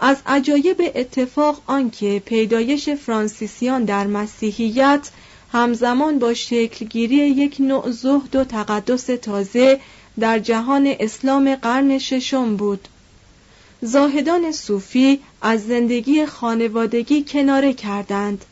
از 0.00 0.16
عجایب 0.26 0.92
اتفاق 0.94 1.62
آنکه 1.66 2.22
پیدایش 2.24 2.88
فرانسیسیان 2.88 3.84
در 3.84 4.06
مسیحیت 4.06 5.10
همزمان 5.52 6.18
با 6.18 6.34
شکلگیری 6.34 7.16
یک 7.16 7.56
نوع 7.60 7.90
زهد 7.90 8.36
و 8.36 8.44
تقدس 8.44 9.06
تازه 9.06 9.80
در 10.20 10.38
جهان 10.38 10.94
اسلام 11.00 11.54
قرن 11.54 11.98
ششم 11.98 12.56
بود. 12.56 12.88
زاهدان 13.82 14.52
صوفی 14.52 15.20
از 15.42 15.66
زندگی 15.66 16.26
خانوادگی 16.26 17.24
کناره 17.24 17.72
کردند. 17.72 18.44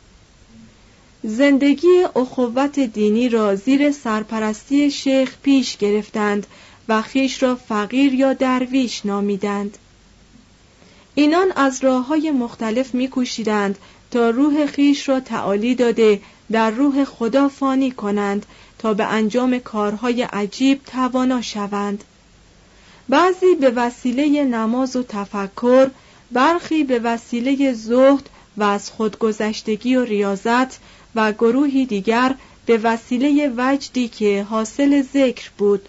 زندگی 1.26 2.02
اخوت 2.16 2.80
دینی 2.80 3.28
را 3.28 3.54
زیر 3.54 3.92
سرپرستی 3.92 4.90
شیخ 4.90 5.37
پیش 5.42 5.76
گرفتند 5.76 6.46
و 6.88 7.02
خیش 7.02 7.42
را 7.42 7.54
فقیر 7.54 8.14
یا 8.14 8.32
درویش 8.32 9.06
نامیدند. 9.06 9.78
اینان 11.14 11.52
از 11.56 11.84
راه 11.84 12.06
های 12.06 12.30
مختلف 12.30 12.94
میکوشیدند 12.94 13.78
تا 14.10 14.30
روح 14.30 14.66
خیش 14.66 15.08
را 15.08 15.20
تعالی 15.20 15.74
داده 15.74 16.20
در 16.52 16.70
روح 16.70 17.04
خدا 17.04 17.48
فانی 17.48 17.90
کنند 17.90 18.46
تا 18.78 18.94
به 18.94 19.04
انجام 19.04 19.58
کارهای 19.58 20.22
عجیب 20.22 20.80
توانا 20.87 21.42
شوند. 21.42 22.04
بعضی 23.08 23.54
به 23.54 23.70
وسیله 23.70 24.44
نماز 24.44 24.96
و 24.96 25.02
تفکر 25.02 25.90
برخی 26.32 26.84
به 26.84 26.98
وسیله 26.98 27.72
زهد 27.72 28.28
و 28.56 28.62
از 28.62 28.90
خودگذشتگی 28.90 29.96
و 29.96 30.04
ریاضت 30.04 30.78
و 31.14 31.32
گروهی 31.32 31.86
دیگر 31.86 32.34
به 32.66 32.78
وسیله 32.78 33.52
وجدی 33.56 34.08
که 34.08 34.42
حاصل 34.42 35.02
ذکر 35.02 35.50
بود. 35.58 35.88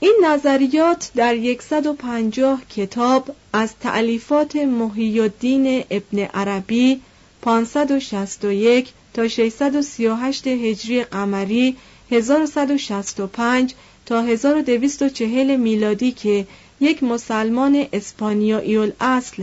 این 0.00 0.16
نظریات 0.24 1.10
در 1.14 1.38
150 1.60 2.62
کتاب 2.76 3.36
از 3.52 3.74
تعلیفات 3.80 4.56
محی 4.56 5.20
الدین 5.20 5.84
ابن 5.90 6.18
عربی 6.18 7.00
561 7.42 8.92
تا 9.14 9.28
638 9.28 10.46
هجری 10.46 11.04
قمری 11.04 11.76
1165 12.10 13.74
تا 14.06 14.22
1240 14.22 15.56
میلادی 15.56 16.12
که 16.12 16.46
یک 16.80 17.02
مسلمان 17.02 17.86
اسپانیایی 17.92 18.92
اصل 19.00 19.42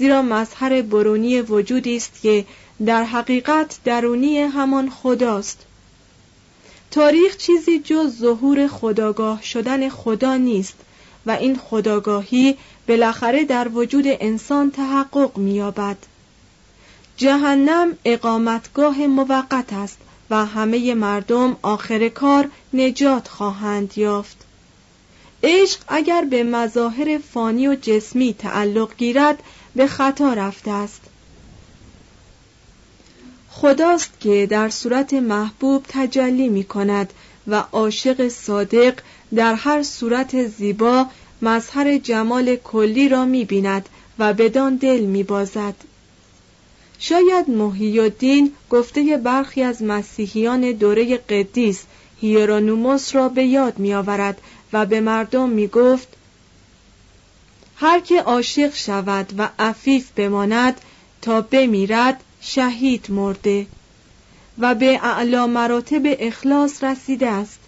زیرا 0.00 0.22
مظهر 0.22 0.82
برونی 0.82 1.40
وجودی 1.40 1.96
است 1.96 2.22
که 2.22 2.44
در 2.86 3.04
حقیقت 3.04 3.78
درونی 3.84 4.38
همان 4.38 4.90
خداست. 4.90 5.58
تاریخ 6.90 7.36
چیزی 7.36 7.78
جز 7.78 8.18
ظهور 8.18 8.68
خداگاه 8.68 9.42
شدن 9.42 9.88
خدا 9.88 10.36
نیست 10.36 10.74
و 11.26 11.30
این 11.30 11.56
خداگاهی 11.56 12.56
بالاخره 12.88 13.44
در 13.44 13.68
وجود 13.68 14.04
انسان 14.06 14.70
تحقق 14.70 15.38
می‌یابد. 15.38 15.96
جهنم 17.16 17.98
اقامتگاه 18.04 19.06
موقت 19.06 19.72
است 19.72 19.98
و 20.30 20.46
همه 20.46 20.94
مردم 20.94 21.56
آخر 21.62 22.08
کار 22.08 22.48
نجات 22.74 23.28
خواهند 23.28 23.98
یافت. 23.98 24.36
عشق 25.42 25.80
اگر 25.88 26.24
به 26.24 26.44
مظاهر 26.44 27.18
فانی 27.18 27.68
و 27.68 27.74
جسمی 27.74 28.34
تعلق 28.34 28.96
گیرد 28.96 29.42
به 29.76 29.86
خطا 29.86 30.32
رفته 30.32 30.70
است 30.70 31.00
خداست 33.50 34.20
که 34.20 34.46
در 34.50 34.68
صورت 34.68 35.14
محبوب 35.14 35.84
تجلی 35.88 36.48
می 36.48 36.64
کند 36.64 37.12
و 37.46 37.54
عاشق 37.72 38.28
صادق 38.28 38.94
در 39.34 39.54
هر 39.54 39.82
صورت 39.82 40.46
زیبا 40.46 41.06
مظهر 41.42 41.98
جمال 41.98 42.56
کلی 42.56 43.08
را 43.08 43.24
می 43.24 43.44
بیند 43.44 43.88
و 44.18 44.34
بدان 44.34 44.76
دل 44.76 45.00
می 45.00 45.22
بازد. 45.22 45.74
شاید 46.98 47.50
محی 47.50 48.00
الدین 48.00 48.52
گفته 48.70 49.16
برخی 49.16 49.62
از 49.62 49.82
مسیحیان 49.82 50.72
دوره 50.72 51.16
قدیس 51.16 51.82
هیرانوموس 52.20 53.14
را 53.14 53.28
به 53.28 53.44
یاد 53.44 53.78
می 53.78 53.94
آورد 53.94 54.40
و 54.72 54.86
به 54.86 55.00
مردم 55.00 55.48
می 55.48 55.66
گفت 55.66 56.08
هر 57.80 58.00
که 58.00 58.22
عاشق 58.22 58.74
شود 58.74 59.32
و 59.38 59.48
عفیف 59.58 60.10
بماند 60.16 60.80
تا 61.22 61.40
بمیرد 61.40 62.24
شهید 62.40 63.06
مرده 63.08 63.66
و 64.58 64.74
به 64.74 65.00
اعلا 65.02 65.46
مراتب 65.46 66.02
اخلاص 66.04 66.84
رسیده 66.84 67.28
است 67.28 67.58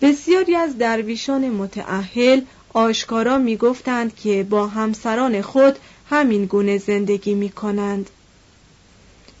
بسیاری 0.00 0.54
از 0.56 0.78
درویشان 0.78 1.50
متعهل 1.50 2.40
آشکارا 2.72 3.38
می 3.38 3.56
گفتند 3.56 4.16
که 4.16 4.46
با 4.50 4.66
همسران 4.66 5.42
خود 5.42 5.78
همین 6.10 6.44
گونه 6.44 6.78
زندگی 6.78 7.34
می 7.34 7.48
کنند. 7.48 8.10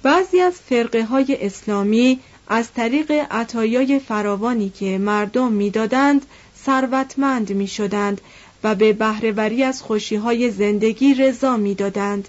بعضی 0.02 0.40
از 0.40 0.54
فرقه 0.54 1.04
های 1.04 1.38
اسلامی 1.40 2.20
از 2.48 2.72
طریق 2.72 3.26
عطایای 3.30 3.98
فراوانی 3.98 4.70
که 4.70 4.98
مردم 4.98 5.52
می‌دادند 5.52 6.26
ثروتمند 6.64 7.52
می 7.52 7.66
شدند 7.66 8.20
و 8.64 8.74
به 8.74 8.92
بهرهوری 8.92 9.62
از 9.62 9.82
خوشیهای 9.82 10.50
زندگی 10.50 11.14
رضا 11.14 11.56
می‌دادند. 11.56 12.28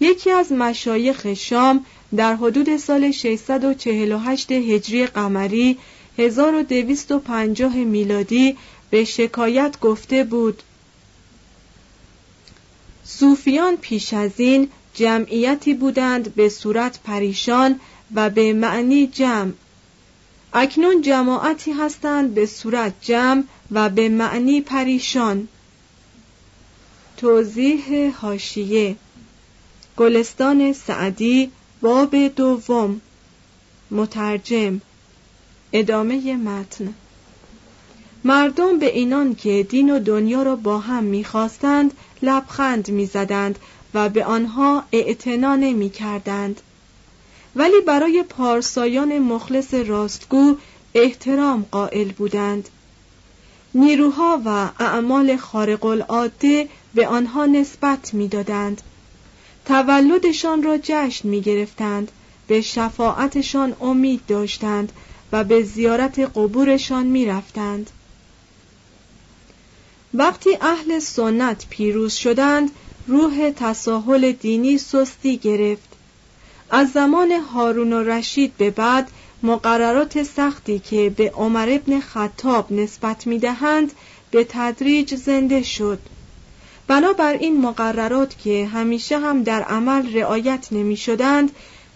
یکی 0.00 0.30
از 0.30 0.52
مشایخ 0.52 1.34
شام 1.34 1.84
در 2.16 2.34
حدود 2.34 2.76
سال 2.76 3.10
648 3.10 4.52
هجری 4.52 5.06
قمری 5.06 5.78
1250 6.18 7.74
میلادی 7.76 8.56
به 8.90 9.04
شکایت 9.04 9.80
گفته 9.80 10.24
بود 10.24 10.62
صوفیان 13.04 13.76
پیش 13.76 14.14
از 14.14 14.30
این 14.36 14.68
جمعیتی 14.94 15.74
بودند 15.74 16.34
به 16.34 16.48
صورت 16.48 17.00
پریشان 17.04 17.80
و 18.14 18.30
به 18.30 18.52
معنی 18.52 19.06
جمع 19.06 19.52
اکنون 20.52 21.02
جماعتی 21.02 21.72
هستند 21.72 22.34
به 22.34 22.46
صورت 22.46 22.92
جمع 23.00 23.42
و 23.72 23.88
به 23.88 24.08
معنی 24.08 24.60
پریشان. 24.60 25.48
توضیح 27.16 28.16
هاشیه 28.16 28.96
گلستان 29.96 30.72
سعدی 30.72 31.50
باب 31.80 32.16
دوم. 32.16 33.00
مترجم. 33.90 34.80
ادامه 35.72 36.36
متن. 36.36 36.94
مردم 38.24 38.78
به 38.78 38.96
اینان 38.96 39.34
که 39.34 39.66
دین 39.68 39.90
و 39.90 39.98
دنیا 39.98 40.42
را 40.42 40.56
با 40.56 40.78
هم 40.78 41.04
می‌خواستند 41.04 41.92
لبخند 42.22 42.90
می‌زدند 42.90 43.58
و 43.94 44.08
به 44.08 44.24
آنها 44.24 44.84
اعتنا 44.92 45.56
نمی 45.56 45.90
کردند. 45.90 46.60
ولی 47.56 47.80
برای 47.80 48.24
پارسایان 48.28 49.18
مخلص 49.18 49.74
راستگو 49.74 50.56
احترام 50.94 51.66
قائل 51.70 52.12
بودند. 52.12 52.68
نیروها 53.74 54.42
و 54.44 54.48
اعمال 54.78 55.36
خارق 55.36 55.84
العاده 55.84 56.68
به 56.94 57.08
آنها 57.08 57.46
نسبت 57.46 58.14
می‌دادند 58.14 58.82
تولدشان 59.66 60.62
را 60.62 60.78
جشن 60.82 61.28
می 61.28 61.40
گرفتند 61.40 62.12
به 62.46 62.60
شفاعتشان 62.60 63.76
امید 63.80 64.20
داشتند 64.28 64.92
و 65.32 65.44
به 65.44 65.62
زیارت 65.62 66.18
قبورشان 66.18 67.06
می 67.06 67.26
رفتند. 67.26 67.90
وقتی 70.14 70.58
اهل 70.60 70.98
سنت 70.98 71.66
پیروز 71.70 72.12
شدند 72.12 72.70
روح 73.06 73.50
تساهل 73.56 74.32
دینی 74.32 74.78
سستی 74.78 75.36
گرفت 75.36 75.88
از 76.70 76.90
زمان 76.90 77.32
هارون 77.32 77.92
و 77.92 78.02
رشید 78.02 78.56
به 78.56 78.70
بعد 78.70 79.10
مقررات 79.42 80.22
سختی 80.22 80.78
که 80.78 81.10
به 81.10 81.30
عمر 81.30 81.68
ابن 81.70 82.00
خطاب 82.00 82.72
نسبت 82.72 83.26
می 83.26 83.38
دهند 83.38 83.92
به 84.30 84.46
تدریج 84.48 85.14
زنده 85.14 85.62
شد. 85.62 85.98
بنابراین 86.86 87.60
مقررات 87.60 88.38
که 88.38 88.66
همیشه 88.66 89.18
هم 89.18 89.42
در 89.42 89.62
عمل 89.62 90.14
رعایت 90.14 90.68
نمی 90.72 90.96
شدند 90.96 91.50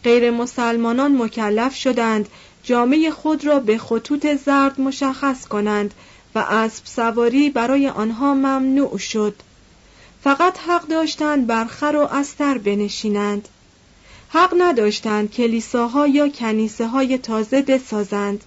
غیر 0.05 0.31
مسلمانان 0.31 1.23
مکلف 1.23 1.75
شدند 1.75 2.29
جامعه 2.63 3.11
خود 3.11 3.47
را 3.47 3.61
به 3.61 3.79
خطوط 3.79 4.27
زرد 4.35 4.81
مشخص 4.81 5.47
کنند 5.47 5.95
و 6.35 6.39
اسب 6.39 6.87
سواری 6.87 7.51
برای 7.51 7.89
آنها 7.89 8.35
ممنوع 8.35 8.99
شد. 8.99 9.35
فقط 10.23 10.59
حق 10.59 10.87
داشتند 10.87 11.47
بر 11.47 11.65
خر 11.65 11.97
و 11.97 12.15
استر 12.17 12.59
بنشینند. 12.59 13.49
حق 14.35 14.55
نداشتند 14.59 15.31
کلیساها 15.31 16.07
یا 16.07 16.29
کنیسه 16.29 16.87
های 16.87 17.19
تازه 17.19 17.63
بسازند. 17.63 18.45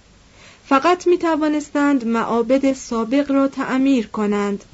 فقط 0.66 1.06
می 1.06 1.18
توانستند 1.18 2.06
معابد 2.06 2.72
سابق 2.72 3.30
را 3.30 3.48
تعمیر 3.48 4.06
کنند. 4.06 4.64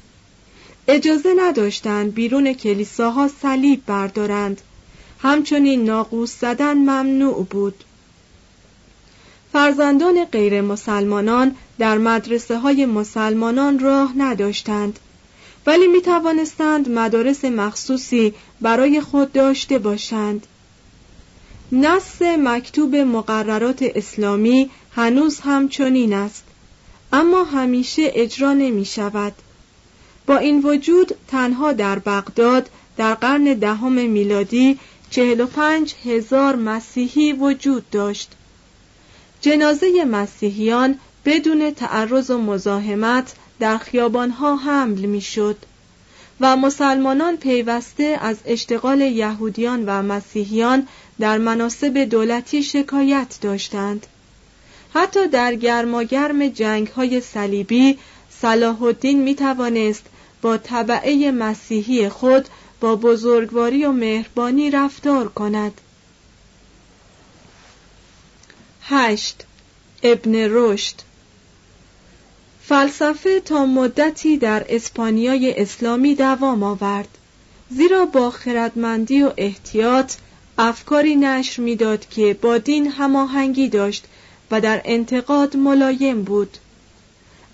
اجازه 0.87 1.33
نداشتند 1.37 2.13
بیرون 2.13 2.53
کلیساها 2.53 3.27
صلیب 3.41 3.85
بردارند. 3.85 4.61
همچنین 5.19 5.83
ناقوس 5.83 6.39
زدن 6.39 6.73
ممنوع 6.73 7.45
بود. 7.49 7.83
فرزندان 9.53 10.25
غیر 10.25 10.61
مسلمانان 10.61 11.55
در 11.79 11.97
مدرسه 11.97 12.57
های 12.57 12.85
مسلمانان 12.85 13.79
راه 13.79 14.13
نداشتند. 14.17 14.99
ولی 15.65 15.87
می 15.87 16.01
توانستند 16.01 16.89
مدارس 16.89 17.45
مخصوصی 17.45 18.33
برای 18.61 19.01
خود 19.01 19.31
داشته 19.31 19.79
باشند. 19.79 20.47
نص 21.71 22.21
مکتوب 22.21 22.95
مقررات 22.95 23.83
اسلامی 23.95 24.69
هنوز 24.91 25.39
هم 25.39 25.69
چنین 25.69 26.13
است. 26.13 26.43
اما 27.13 27.43
همیشه 27.43 28.11
اجرا 28.13 28.53
نمی 28.53 28.85
شود. 28.85 29.33
با 30.27 30.37
این 30.37 30.61
وجود 30.61 31.15
تنها 31.27 31.73
در 31.73 31.99
بغداد 31.99 32.69
در 32.97 33.13
قرن 33.13 33.43
دهم 33.43 33.91
میلادی 33.91 34.79
چهل 35.09 35.41
و 35.41 35.45
پنج 35.45 35.93
هزار 36.05 36.55
مسیحی 36.55 37.33
وجود 37.33 37.89
داشت. 37.89 38.31
جنازه 39.41 40.05
مسیحیان 40.05 40.99
بدون 41.25 41.71
تعرض 41.71 42.29
و 42.29 42.37
مزاحمت 42.37 43.33
در 43.59 43.77
خیابانها 43.77 44.55
حمل 44.55 44.99
می‌شد 44.99 45.57
و 46.41 46.57
مسلمانان 46.57 47.37
پیوسته 47.37 48.17
از 48.21 48.37
اشتغال 48.45 49.01
یهودیان 49.01 49.83
و 49.85 50.01
مسیحیان 50.01 50.87
در 51.19 51.37
مناسب 51.37 51.97
دولتی 51.97 52.63
شکایت 52.63 53.37
داشتند. 53.41 54.07
حتی 54.93 55.27
در 55.27 55.55
گرماگرم 55.55 56.47
جنگ 56.47 56.87
های 56.87 57.21
صلیبی 57.21 57.97
صلاح 58.41 58.83
الدین 58.83 59.21
می 59.21 59.35
توانست 59.35 60.03
با 60.41 60.57
طبعه 60.57 61.31
مسیحی 61.31 62.09
خود 62.09 62.47
با 62.79 62.95
بزرگواری 62.95 63.85
و 63.85 63.91
مهربانی 63.91 64.71
رفتار 64.71 65.27
کند. 65.27 65.81
هشت. 68.81 69.43
ابن 70.03 70.35
رشد. 70.35 70.95
فلسفه 72.63 73.39
تا 73.39 73.65
مدتی 73.65 74.37
در 74.37 74.65
اسپانیای 74.69 75.61
اسلامی 75.61 76.15
دوام 76.15 76.63
آورد 76.63 77.07
زیرا 77.69 78.05
با 78.05 78.31
خردمندی 78.31 79.23
و 79.23 79.33
احتیاط 79.37 80.13
افکاری 80.57 81.15
نشر 81.15 81.61
می‌داد 81.61 82.09
که 82.09 82.37
با 82.41 82.57
دین 82.57 82.87
هماهنگی 82.87 83.69
داشت 83.69 84.05
و 84.51 84.61
در 84.61 84.81
انتقاد 84.85 85.57
ملایم 85.57 86.23
بود. 86.23 86.57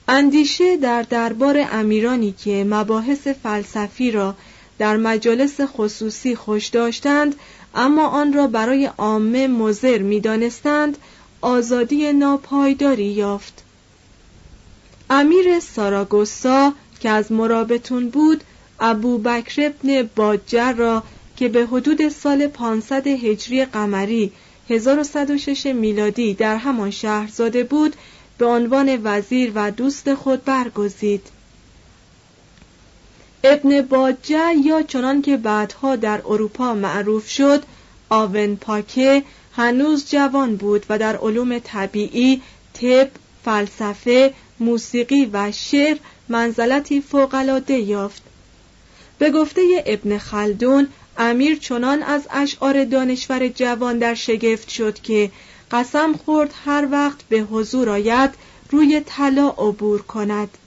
اندیشه 0.08 0.78
در 0.78 1.02
دربار 1.02 1.68
امیرانی 1.72 2.32
که 2.32 2.66
مباحث 2.70 3.28
فلسفی 3.28 4.12
را 4.12 4.36
در 4.80 4.98
مجالس 4.98 5.62
خصوصی 5.62 6.36
خوش 6.36 6.68
داشتند 6.68 7.36
اما 7.76 8.08
آن 8.08 8.34
را 8.34 8.48
برای 8.48 8.86
عامه 8.86 9.48
مضر 9.48 9.98
می‌دانستند 9.98 10.98
آزادی 11.42 12.14
ناپایداری 12.14 13.06
یافت. 13.06 13.64
امیر 15.10 15.60
ساراگوسا 15.60 16.74
که 17.00 17.10
از 17.10 17.32
مرابطون 17.32 18.10
بود 18.10 18.44
ابو 18.80 19.18
بکر 19.18 19.62
ابن 19.66 20.10
باجر 20.16 20.74
را 20.74 21.04
که 21.42 21.48
به 21.48 21.66
حدود 21.66 22.10
سال 22.10 22.48
500 22.48 23.08
هجری 23.08 23.66
قمری 23.66 24.32
1106 24.70 25.66
میلادی 25.66 26.34
در 26.34 26.56
همان 26.56 26.92
شهر 26.92 27.28
زاده 27.28 27.64
بود 27.64 27.96
به 28.38 28.46
عنوان 28.46 29.02
وزیر 29.04 29.52
و 29.56 29.72
دوست 29.72 30.14
خود 30.14 30.46
برگزید. 30.46 31.28
ابن 33.44 33.82
باجه 33.82 34.54
یا 34.64 34.82
چنان 34.82 35.22
که 35.22 35.38
بعدها 35.38 35.96
در 35.96 36.22
اروپا 36.26 36.74
معروف 36.74 37.30
شد 37.30 37.64
آون 38.10 38.56
پاکه 38.56 39.24
هنوز 39.56 40.10
جوان 40.10 40.56
بود 40.56 40.86
و 40.90 41.00
در 41.00 41.18
علوم 41.18 41.60
طبیعی 41.60 42.42
طب 42.74 43.08
فلسفه 43.46 44.34
موسیقی 44.60 45.30
و 45.34 45.52
شعر 45.52 45.98
منزلتی 46.30 47.02
فوقالعاده 47.02 47.74
یافت. 47.74 48.22
به 49.20 49.32
گفته 49.32 49.62
ابن 49.86 50.18
خلدون 50.18 50.88
امیر 51.24 51.58
چنان 51.58 52.04
از 52.04 52.22
اشعار 52.32 52.86
دانشور 52.86 53.48
جوان 53.48 53.98
در 53.98 54.14
شگفت 54.14 54.70
شد 54.70 55.00
که 55.00 55.32
قسم 55.72 56.14
خورد 56.14 56.54
هر 56.66 56.88
وقت 56.92 57.20
به 57.30 57.38
حضور 57.40 57.90
آید 57.90 58.30
روی 58.72 59.02
طلا 59.06 59.50
عبور 59.50 60.02
کند. 60.02 60.58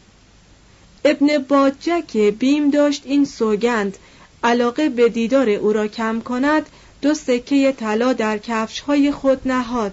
ابن 1.05 1.39
باجه 1.39 2.03
که 2.09 2.31
بیم 2.31 2.71
داشت 2.71 3.03
این 3.05 3.25
سوگند 3.25 3.99
علاقه 4.45 4.89
به 4.89 5.09
دیدار 5.09 5.49
او 5.49 5.73
را 5.73 5.87
کم 5.87 6.21
کند 6.21 6.67
دو 7.03 7.15
سکه 7.15 7.73
طلا 7.73 8.13
در 8.13 8.39
کفشهای 8.39 9.13
خود 9.13 9.41
نهاد. 9.49 9.93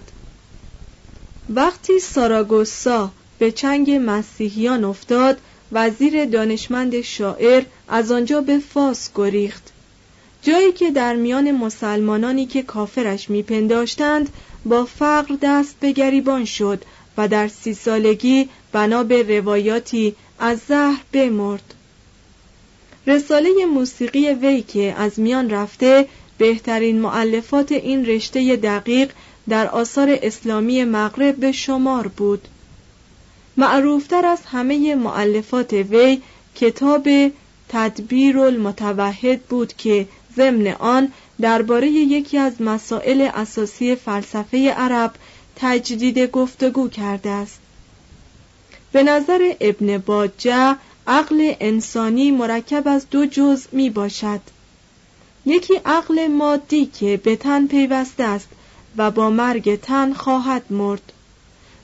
وقتی 1.48 2.00
ساراگوسا 2.00 3.10
به 3.38 3.52
چنگ 3.52 4.00
مسیحیان 4.06 4.84
افتاد 4.84 5.40
وزیر 5.72 6.24
دانشمند 6.24 7.00
شاعر 7.00 7.64
از 7.88 8.12
آنجا 8.12 8.40
به 8.40 8.58
فاس 8.58 9.10
گریخت. 9.14 9.71
جایی 10.42 10.72
که 10.72 10.90
در 10.90 11.16
میان 11.16 11.52
مسلمانانی 11.52 12.46
که 12.46 12.62
کافرش 12.62 13.30
میپنداشتند 13.30 14.28
با 14.64 14.84
فقر 14.84 15.36
دست 15.42 15.76
به 15.80 15.92
گریبان 15.92 16.44
شد 16.44 16.84
و 17.16 17.28
در 17.28 17.48
سی 17.48 17.74
سالگی 17.74 18.48
بنا 18.72 19.04
به 19.04 19.38
روایاتی 19.38 20.14
از 20.38 20.60
زهر 20.68 21.02
بمرد. 21.12 21.74
رساله 23.06 23.50
موسیقی 23.74 24.28
وی 24.28 24.62
که 24.62 24.94
از 24.98 25.20
میان 25.20 25.50
رفته 25.50 26.08
بهترین 26.38 27.00
معلفات 27.00 27.72
این 27.72 28.06
رشته 28.06 28.56
دقیق 28.56 29.10
در 29.48 29.68
آثار 29.68 30.18
اسلامی 30.22 30.84
مغرب 30.84 31.36
به 31.36 31.52
شمار 31.52 32.08
بود. 32.08 32.48
معروفتر 33.56 34.26
از 34.26 34.40
همه 34.46 34.94
معلفات 34.94 35.72
وی 35.72 36.22
کتاب 36.54 37.08
تدبیر 37.68 38.38
المتوحد 38.38 39.40
بود 39.40 39.72
که 39.72 40.06
ضمن 40.36 40.66
آن 40.66 41.12
درباره 41.40 41.88
یکی 41.88 42.38
از 42.38 42.62
مسائل 42.62 43.28
اساسی 43.34 43.94
فلسفه 43.94 44.70
عرب 44.70 45.12
تجدید 45.56 46.18
گفتگو 46.18 46.88
کرده 46.88 47.30
است. 47.30 47.60
به 48.92 49.02
نظر 49.02 49.52
ابن 49.60 49.98
باجه 49.98 50.76
عقل 51.06 51.54
انسانی 51.60 52.30
مرکب 52.30 52.88
از 52.88 53.06
دو 53.10 53.26
جزء 53.26 53.68
می 53.72 53.90
باشد. 53.90 54.40
یکی 55.46 55.74
عقل 55.84 56.26
مادی 56.26 56.86
که 56.86 57.16
به 57.16 57.36
تن 57.36 57.66
پیوسته 57.66 58.24
است 58.24 58.48
و 58.96 59.10
با 59.10 59.30
مرگ 59.30 59.80
تن 59.80 60.12
خواهد 60.12 60.62
مرد 60.70 61.12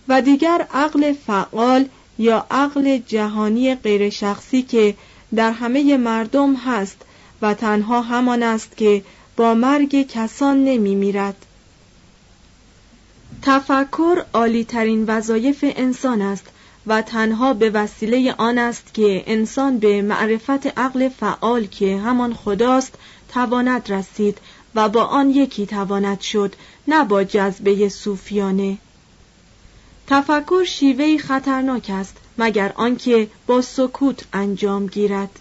و 0.09 0.23
دیگر 0.23 0.67
عقل 0.75 1.13
فعال 1.13 1.85
یا 2.19 2.47
عقل 2.51 2.99
جهانی 2.99 3.75
غیر 3.75 4.11
شخصی 4.11 4.63
که 4.63 4.95
در 5.35 5.53
همه 5.53 5.97
مردم 5.97 6.55
هست 6.55 6.97
و 7.43 7.55
تنها 7.55 8.03
همان 8.03 8.43
است 8.43 8.77
که 8.77 9.03
با 9.37 9.55
مرگ 9.55 10.07
کسان 10.07 10.65
نمی 10.65 10.95
میرد. 10.95 11.47
تفکر 13.43 14.25
عالی 14.33 14.65
ترین 14.65 15.05
وظایف 15.05 15.65
انسان 15.77 16.23
است 16.23 16.47
و 16.87 17.03
تنها 17.03 17.55
به 17.55 17.71
وسیله 17.71 18.35
آن 18.39 18.59
است 18.59 18.95
که 18.95 19.25
انسان 19.27 19.79
به 19.79 20.03
معرفت 20.03 20.79
عقل 20.79 21.09
فعال 21.09 21.67
که 21.67 21.99
همان 21.99 22.35
خداست 22.35 22.95
تواند 23.29 23.93
رسید 23.93 24.39
و 24.75 24.89
با 24.89 25.05
آن 25.05 25.31
یکی 25.31 25.67
تواند 25.67 26.21
شد 26.21 26.55
نه 26.89 27.05
با 27.05 27.25
جذبه 27.25 27.89
صوفیانه 27.89 28.79
تفکر 30.07 30.65
شیوهی 30.65 31.19
خطرناک 31.19 31.91
است 31.95 32.17
مگر 32.39 32.73
آنکه 32.77 33.29
با 33.47 33.63
سکوت 33.63 34.25
انجام 34.33 34.87
گیرد 34.87 35.39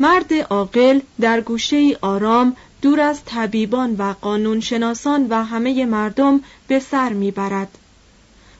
مرد 0.00 0.34
عاقل 0.34 1.00
در 1.20 1.40
گوشه 1.40 1.98
آرام 2.00 2.56
دور 2.82 3.00
از 3.00 3.24
طبیبان 3.24 3.94
و 3.98 4.14
قانونشناسان 4.20 5.26
و 5.30 5.44
همه 5.44 5.86
مردم 5.86 6.40
به 6.68 6.78
سر 6.78 7.12
می‌برد. 7.12 7.78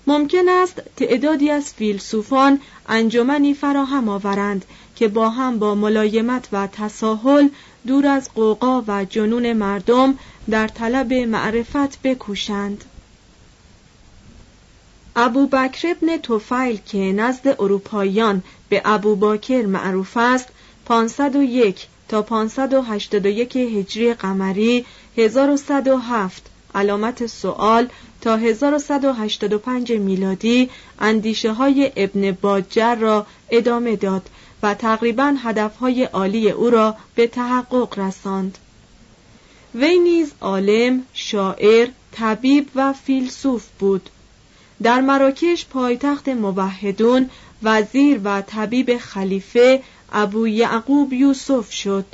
ممکن 0.07 0.49
است 0.49 0.83
تعدادی 0.97 1.51
از 1.51 1.73
فیلسوفان 1.73 2.61
انجمنی 2.89 3.55
فراهم 3.55 4.09
آورند 4.09 4.65
که 4.97 5.09
با 5.09 5.31
هم 5.31 5.59
با 5.59 5.75
ملایمت 5.75 6.49
و 6.53 6.67
تساهل 6.67 7.49
دور 7.87 8.07
از 8.07 8.31
قوقا 8.35 8.85
و 8.87 9.05
جنون 9.05 9.53
مردم 9.53 10.19
در 10.51 10.69
طلب 10.69 11.13
معرفت 11.13 12.03
بکوشند. 12.03 12.85
ابو 15.17 15.47
بکر 15.47 15.89
ابن 15.89 16.17
توفیل 16.17 16.81
که 16.87 16.99
نزد 16.99 17.57
اروپاییان 17.59 18.43
به 18.69 18.83
ابو 18.85 19.17
باکر 19.17 19.67
معروف 19.67 20.17
است 20.17 20.49
501 20.85 21.87
تا 22.09 22.23
581 22.23 23.57
هجری 23.57 24.15
قمری 24.15 24.85
1107 25.17 26.43
علامت 26.75 27.27
سوال 27.27 27.89
تا 28.21 28.37
1185 28.37 29.93
میلادی 29.93 30.71
اندیشه 30.99 31.53
های 31.53 31.93
ابن 31.97 32.31
باجر 32.31 32.95
را 32.95 33.27
ادامه 33.51 33.97
داد 33.97 34.31
و 34.63 34.75
تقریبا 34.75 35.37
هدفهای 35.43 36.05
عالی 36.05 36.51
او 36.51 36.71
را 36.71 36.97
به 37.15 37.27
تحقق 37.27 37.99
رساند. 37.99 38.59
وی 39.75 39.99
نیز 39.99 40.33
عالم، 40.41 41.03
شاعر، 41.13 41.89
طبیب 42.13 42.69
و 42.75 42.93
فیلسوف 42.93 43.67
بود. 43.79 44.11
در 44.83 45.01
مراکش 45.01 45.67
پایتخت 45.67 46.29
موحدون 46.29 47.31
وزیر 47.63 48.21
و 48.25 48.43
طبیب 48.43 48.99
خلیفه 48.99 49.83
ابو 50.15 50.49
یعقوب 50.49 51.13
یوسف 51.13 51.73
شد. 51.73 52.05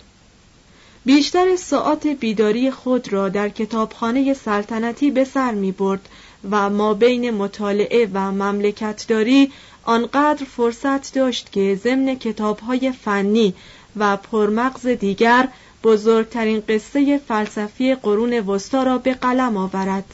بیشتر 1.05 1.57
ساعات 1.57 2.07
بیداری 2.07 2.71
خود 2.71 3.13
را 3.13 3.29
در 3.29 3.49
کتابخانه 3.49 4.35
سلطنتی 4.35 5.11
به 5.11 5.25
سر 5.25 5.53
می 5.55 5.73
برد 5.73 6.09
و 6.51 6.71
ما 6.71 6.95
بین 6.95 7.31
مطالعه 7.31 8.09
و 8.13 8.19
مملکتداری 8.33 9.53
آنقدر 9.85 10.45
فرصت 10.45 11.15
داشت 11.15 11.53
که 11.53 11.81
ضمن 11.85 12.15
کتابهای 12.15 12.93
فنی 12.93 13.55
و 13.97 14.17
پرمغز 14.17 14.87
دیگر 14.87 15.49
بزرگترین 15.85 16.63
قصه 16.69 17.19
فلسفی 17.19 17.95
قرون 17.95 18.33
وسطا 18.33 18.83
را 18.83 18.99
به 18.99 19.15
قلم 19.15 19.57
آورد. 19.57 20.05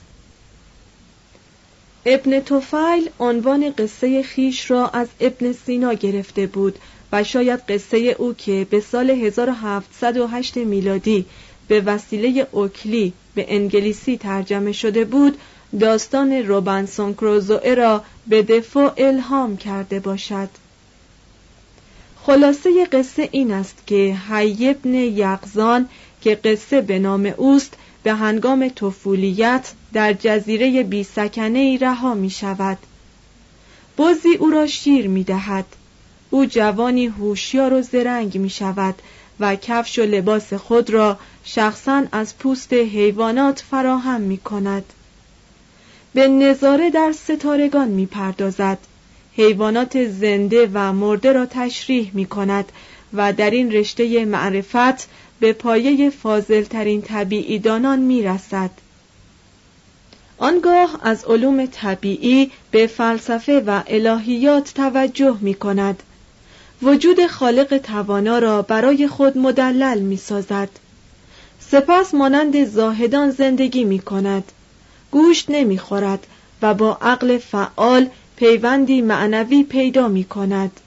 ابن 2.06 2.40
توفیل 2.40 3.10
عنوان 3.20 3.70
قصه 3.70 4.22
خیش 4.22 4.70
را 4.70 4.88
از 4.88 5.08
ابن 5.20 5.52
سینا 5.52 5.92
گرفته 5.92 6.46
بود 6.46 6.78
و 7.12 7.24
شاید 7.24 7.60
قصه 7.60 7.96
او 8.18 8.34
که 8.34 8.66
به 8.70 8.80
سال 8.80 9.10
1708 9.10 10.56
میلادی 10.56 11.26
به 11.68 11.80
وسیله 11.80 12.46
اوکلی 12.52 13.12
به 13.34 13.46
انگلیسی 13.48 14.16
ترجمه 14.16 14.72
شده 14.72 15.04
بود 15.04 15.38
داستان 15.80 16.32
روبنسون 16.32 17.14
کروزوئه 17.14 17.74
را 17.74 18.04
به 18.26 18.42
دفاع 18.42 18.92
الهام 18.96 19.56
کرده 19.56 20.00
باشد. 20.00 20.48
خلاصه 22.22 22.84
قصه 22.84 23.28
این 23.32 23.52
است 23.52 23.82
که 23.86 24.16
حی 24.30 24.68
ابن 24.68 24.94
یقزان 24.94 25.88
که 26.20 26.34
قصه 26.34 26.80
به 26.80 26.98
نام 26.98 27.34
اوست 27.36 27.74
به 28.02 28.14
هنگام 28.14 28.68
طفولیت 28.68 29.72
در 29.92 30.12
جزیره 30.12 30.82
بی 30.82 31.04
سکنه 31.04 31.58
ای 31.58 31.78
رها 31.78 32.14
می 32.14 32.30
شود 32.30 32.78
بازی 33.96 34.34
او 34.38 34.50
را 34.50 34.66
شیر 34.66 35.08
می 35.08 35.24
دهد 35.24 35.64
او 36.30 36.46
جوانی 36.46 37.06
هوشیار 37.06 37.72
و 37.72 37.82
زرنگ 37.82 38.38
می 38.38 38.50
شود 38.50 38.94
و 39.40 39.56
کفش 39.56 39.98
و 39.98 40.02
لباس 40.02 40.52
خود 40.52 40.90
را 40.90 41.18
شخصا 41.44 42.04
از 42.12 42.38
پوست 42.38 42.72
حیوانات 42.72 43.64
فراهم 43.70 44.20
می 44.20 44.38
کند 44.38 44.84
به 46.14 46.28
نظاره 46.28 46.90
در 46.90 47.12
ستارگان 47.12 47.88
می 47.88 48.06
پردازد 48.06 48.78
حیوانات 49.36 50.04
زنده 50.08 50.70
و 50.72 50.92
مرده 50.92 51.32
را 51.32 51.46
تشریح 51.46 52.10
می 52.14 52.26
کند 52.26 52.72
و 53.14 53.32
در 53.32 53.50
این 53.50 53.72
رشته 53.72 54.24
معرفت 54.24 55.08
به 55.40 55.52
پایه 55.52 56.10
فاضلترین 56.10 57.02
طبیعی 57.02 57.58
دانان 57.58 57.98
می 57.98 58.22
رسد. 58.22 58.70
آنگاه 60.38 61.00
از 61.02 61.24
علوم 61.24 61.66
طبیعی 61.66 62.50
به 62.70 62.86
فلسفه 62.86 63.60
و 63.60 63.82
الهیات 63.86 64.74
توجه 64.74 65.38
می 65.40 65.54
کند. 65.54 66.02
وجود 66.82 67.26
خالق 67.26 67.78
توانا 67.78 68.38
را 68.38 68.62
برای 68.62 69.08
خود 69.08 69.38
مدلل 69.38 69.98
می 69.98 70.16
سازد. 70.16 70.68
سپس 71.60 72.14
مانند 72.14 72.64
زاهدان 72.64 73.30
زندگی 73.30 73.84
می 73.84 73.98
کند. 73.98 74.52
گوشت 75.10 75.50
نمی 75.50 75.78
خورد 75.78 76.26
و 76.62 76.74
با 76.74 76.98
عقل 77.02 77.38
فعال 77.38 78.08
پیوندی 78.36 79.02
معنوی 79.02 79.62
پیدا 79.62 80.08
می 80.08 80.24
کند. 80.24 80.80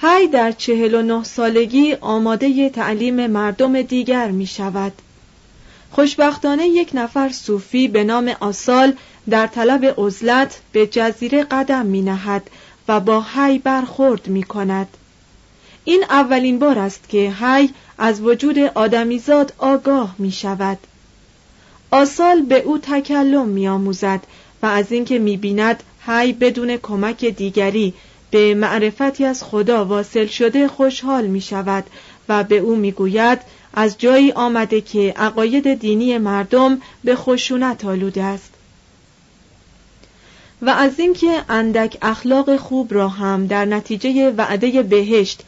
هی 0.00 0.26
در 0.26 0.52
چهل 0.52 0.94
و 0.94 1.02
نه 1.02 1.24
سالگی 1.24 1.94
آماده 1.94 2.70
تعلیم 2.70 3.26
مردم 3.26 3.82
دیگر 3.82 4.30
می 4.30 4.46
شود. 4.46 4.92
خوشبختانه 5.90 6.68
یک 6.68 6.90
نفر 6.94 7.28
صوفی 7.28 7.88
به 7.88 8.04
نام 8.04 8.32
آسال 8.40 8.92
در 9.30 9.46
طلب 9.46 9.94
عزلت 9.98 10.60
به 10.72 10.86
جزیره 10.86 11.44
قدم 11.44 11.86
می 11.86 12.02
نهد 12.02 12.50
و 12.88 13.00
با 13.00 13.24
هی 13.34 13.58
برخورد 13.58 14.28
می 14.28 14.42
کند. 14.42 14.88
این 15.84 16.04
اولین 16.10 16.58
بار 16.58 16.78
است 16.78 17.08
که 17.08 17.34
هی 17.40 17.70
از 17.98 18.20
وجود 18.20 18.58
آدمیزاد 18.58 19.52
آگاه 19.58 20.14
می 20.18 20.32
شود. 20.32 20.78
آسال 21.90 22.42
به 22.42 22.60
او 22.60 22.78
تکلم 22.78 23.48
می 23.48 23.68
آموزد 23.68 24.20
و 24.62 24.66
از 24.66 24.92
اینکه 24.92 25.18
می 25.18 25.36
بیند 25.36 25.82
هی 26.06 26.32
بدون 26.32 26.76
کمک 26.76 27.24
دیگری 27.24 27.94
به 28.30 28.54
معرفتی 28.54 29.24
از 29.24 29.44
خدا 29.44 29.84
واصل 29.84 30.26
شده 30.26 30.68
خوشحال 30.68 31.26
می 31.26 31.40
شود 31.40 31.84
و 32.28 32.44
به 32.44 32.58
او 32.58 32.76
می 32.76 32.92
گوید 32.92 33.38
از 33.74 33.98
جایی 33.98 34.32
آمده 34.32 34.80
که 34.80 35.14
عقاید 35.16 35.74
دینی 35.74 36.18
مردم 36.18 36.80
به 37.04 37.16
خشونت 37.16 37.84
آلوده 37.84 38.22
است 38.22 38.54
و 40.62 40.70
از 40.70 41.00
اینکه 41.00 41.42
اندک 41.48 41.96
اخلاق 42.02 42.56
خوب 42.56 42.94
را 42.94 43.08
هم 43.08 43.46
در 43.46 43.64
نتیجه 43.64 44.30
وعده 44.30 44.82
بهشت 44.82 45.42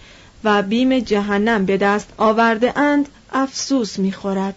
و 0.44 0.62
بیم 0.62 0.98
جهنم 0.98 1.64
به 1.64 1.76
دست 1.76 2.08
آورده 2.16 2.78
اند 2.78 3.08
افسوس 3.32 3.98
می‌خورد. 3.98 4.54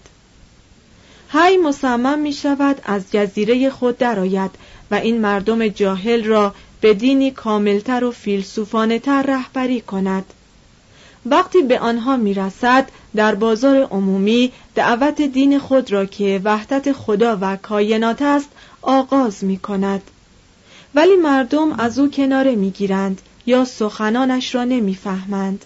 هی 1.29 1.57
مصمم 1.57 2.19
می 2.19 2.33
شود 2.33 2.81
از 2.83 3.11
جزیره 3.11 3.69
خود 3.69 3.97
درآید 3.97 4.51
و 4.91 4.95
این 4.95 5.21
مردم 5.21 5.67
جاهل 5.67 6.23
را 6.23 6.55
به 6.81 6.93
دینی 6.93 7.31
کاملتر 7.31 8.03
و 8.03 8.11
فیلسوفانه 8.11 8.99
تر 8.99 9.21
رهبری 9.21 9.81
کند. 9.81 10.25
وقتی 11.25 11.61
به 11.61 11.79
آنها 11.79 12.17
می‌رسد 12.17 12.89
در 13.15 13.35
بازار 13.35 13.75
عمومی 13.75 14.51
دعوت 14.75 15.21
دین 15.21 15.59
خود 15.59 15.91
را 15.91 16.05
که 16.05 16.41
وحدت 16.43 16.91
خدا 16.91 17.37
و 17.41 17.57
کاینات 17.57 18.21
است 18.21 18.49
آغاز 18.81 19.43
می 19.43 19.57
کند 19.57 20.01
ولی 20.95 21.15
مردم 21.15 21.73
از 21.73 21.99
او 21.99 22.11
کناره 22.11 22.55
می 22.55 22.71
گیرند 22.71 23.21
یا 23.45 23.65
سخنانش 23.65 24.55
را 24.55 24.63
نمی‌فهمند. 24.63 25.65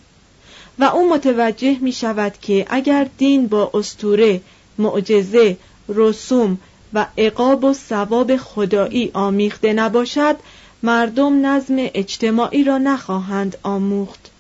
و 0.80 0.84
او 0.84 1.10
متوجه 1.10 1.78
می 1.82 1.92
شود 1.92 2.34
که 2.42 2.66
اگر 2.70 3.08
دین 3.18 3.48
با 3.48 3.72
استوره، 3.74 4.42
معجزه، 4.78 5.58
رسوم 5.90 6.58
و 6.94 7.06
عقاب 7.18 7.64
و 7.64 7.74
ثواب 7.74 8.38
خدایی 8.38 9.12
آمیخته 9.14 9.74
نباشد 9.74 10.36
مردم 10.84 11.46
نظم 11.46 11.76
اجتماعی 11.78 12.64
را 12.64 12.78
نخواهند 12.78 13.58
آموخت. 13.64 14.32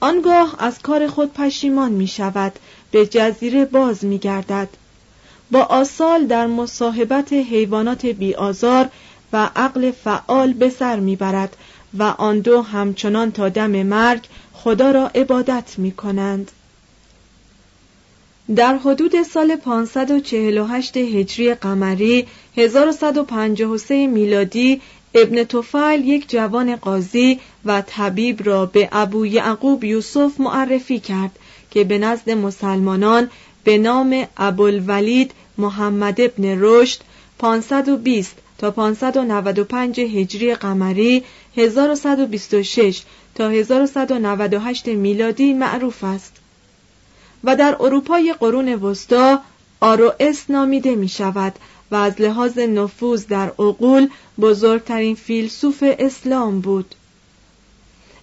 آنگاه 0.00 0.54
از 0.58 0.78
کار 0.78 1.08
خود 1.08 1.32
پشیمان 1.32 1.92
می 1.92 2.06
شود 2.06 2.52
به 2.90 3.06
جزیره 3.06 3.64
باز 3.64 4.04
می 4.04 4.18
گردد 4.18 4.68
با 5.50 5.62
آسال 5.62 6.26
در 6.26 6.46
مصاحبت 6.46 7.32
حیوانات 7.32 8.06
بیآزار 8.06 8.90
و 9.34 9.50
عقل 9.56 9.90
فعال 9.90 10.52
به 10.52 10.70
سر 10.70 11.00
می 11.00 11.16
برد 11.16 11.56
و 11.98 12.02
آن 12.02 12.40
دو 12.40 12.62
همچنان 12.62 13.32
تا 13.32 13.48
دم 13.48 13.70
مرگ 13.82 14.24
خدا 14.52 14.90
را 14.90 15.10
عبادت 15.14 15.74
می 15.78 15.92
کنند. 15.92 16.50
در 18.56 18.76
حدود 18.76 19.22
سال 19.22 19.56
548 19.56 20.96
هجری 20.96 21.54
قمری 21.54 22.26
1153 22.56 24.06
میلادی 24.06 24.80
ابن 25.14 25.44
توفیل 25.44 26.08
یک 26.08 26.30
جوان 26.30 26.76
قاضی 26.76 27.40
و 27.64 27.82
طبیب 27.86 28.46
را 28.48 28.66
به 28.66 28.88
ابو 28.92 29.26
یعقوب 29.26 29.84
یوسف 29.84 30.40
معرفی 30.40 30.98
کرد 31.00 31.38
که 31.70 31.84
به 31.84 31.98
نزد 31.98 32.30
مسلمانان 32.30 33.30
به 33.64 33.78
نام 33.78 34.26
ابوالولید 34.36 35.32
محمد 35.58 36.20
ابن 36.20 36.58
رشد 36.60 37.00
520 37.38 38.36
تا 38.58 38.70
595 38.70 40.00
هجری 40.00 40.54
قمری 40.54 41.24
1126 41.56 43.02
تا 43.34 43.48
1198 43.48 44.88
میلادی 44.88 45.52
معروف 45.52 46.04
است. 46.04 46.32
و 47.44 47.56
در 47.56 47.76
اروپای 47.80 48.34
قرون 48.40 48.74
وسطا 48.74 49.40
آروئس 49.80 50.44
نامیده 50.48 50.94
می 50.94 51.08
شود 51.08 51.54
و 51.90 51.96
از 51.96 52.20
لحاظ 52.20 52.58
نفوذ 52.58 53.26
در 53.26 53.46
عقول 53.46 54.08
بزرگترین 54.40 55.14
فیلسوف 55.14 55.84
اسلام 55.98 56.60
بود. 56.60 56.94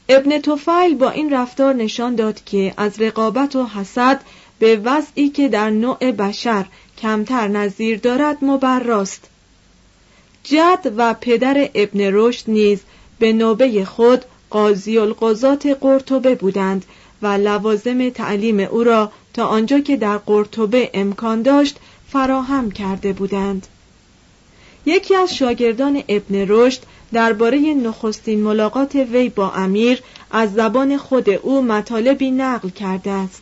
ابن 0.10 0.40
توفیل 0.40 0.96
با 0.96 1.10
این 1.10 1.34
رفتار 1.34 1.74
نشان 1.74 2.16
داد 2.16 2.44
که 2.44 2.74
از 2.78 3.02
رقابت 3.02 3.56
و 3.56 3.66
حسد 3.66 4.22
به 4.60 4.82
وضعی 4.84 5.30
که 5.30 5.48
در 5.48 5.70
نوع 5.70 6.12
بشر 6.12 6.66
کمتر 6.98 7.48
نظیر 7.48 8.00
دارد 8.00 8.38
مبراست. 8.42 9.31
جد 10.44 10.94
و 10.98 11.14
پدر 11.14 11.70
ابن 11.76 12.00
رشد 12.14 12.44
نیز 12.48 12.80
به 13.20 13.34
نوبه 13.34 13.86
خود 13.86 14.26
قاضی 14.50 14.98
القضات 14.98 15.66
قرطبه 15.82 16.36
بودند 16.36 16.86
و 17.22 17.28
لوازم 17.28 18.10
تعلیم 18.10 18.60
او 18.60 18.84
را 18.84 19.12
تا 19.34 19.46
آنجا 19.46 19.80
که 19.80 19.98
در 19.98 20.18
قرطبه 20.18 20.90
امکان 20.94 21.42
داشت 21.42 21.78
فراهم 22.10 22.72
کرده 22.72 23.14
بودند. 23.14 23.68
یکی 24.86 25.16
از 25.16 25.36
شاگردان 25.36 26.04
ابن 26.10 26.46
رشد 26.48 26.82
درباره 27.14 27.60
نخستین 27.60 28.44
ملاقات 28.44 28.96
وی 28.96 29.30
با 29.30 29.52
امیر 29.52 30.02
از 30.32 30.54
زبان 30.54 30.98
خود 30.98 31.30
او 31.30 31.62
مطالبی 31.62 32.32
نقل 32.32 32.70
کرده 32.70 33.12
است. 33.12 33.42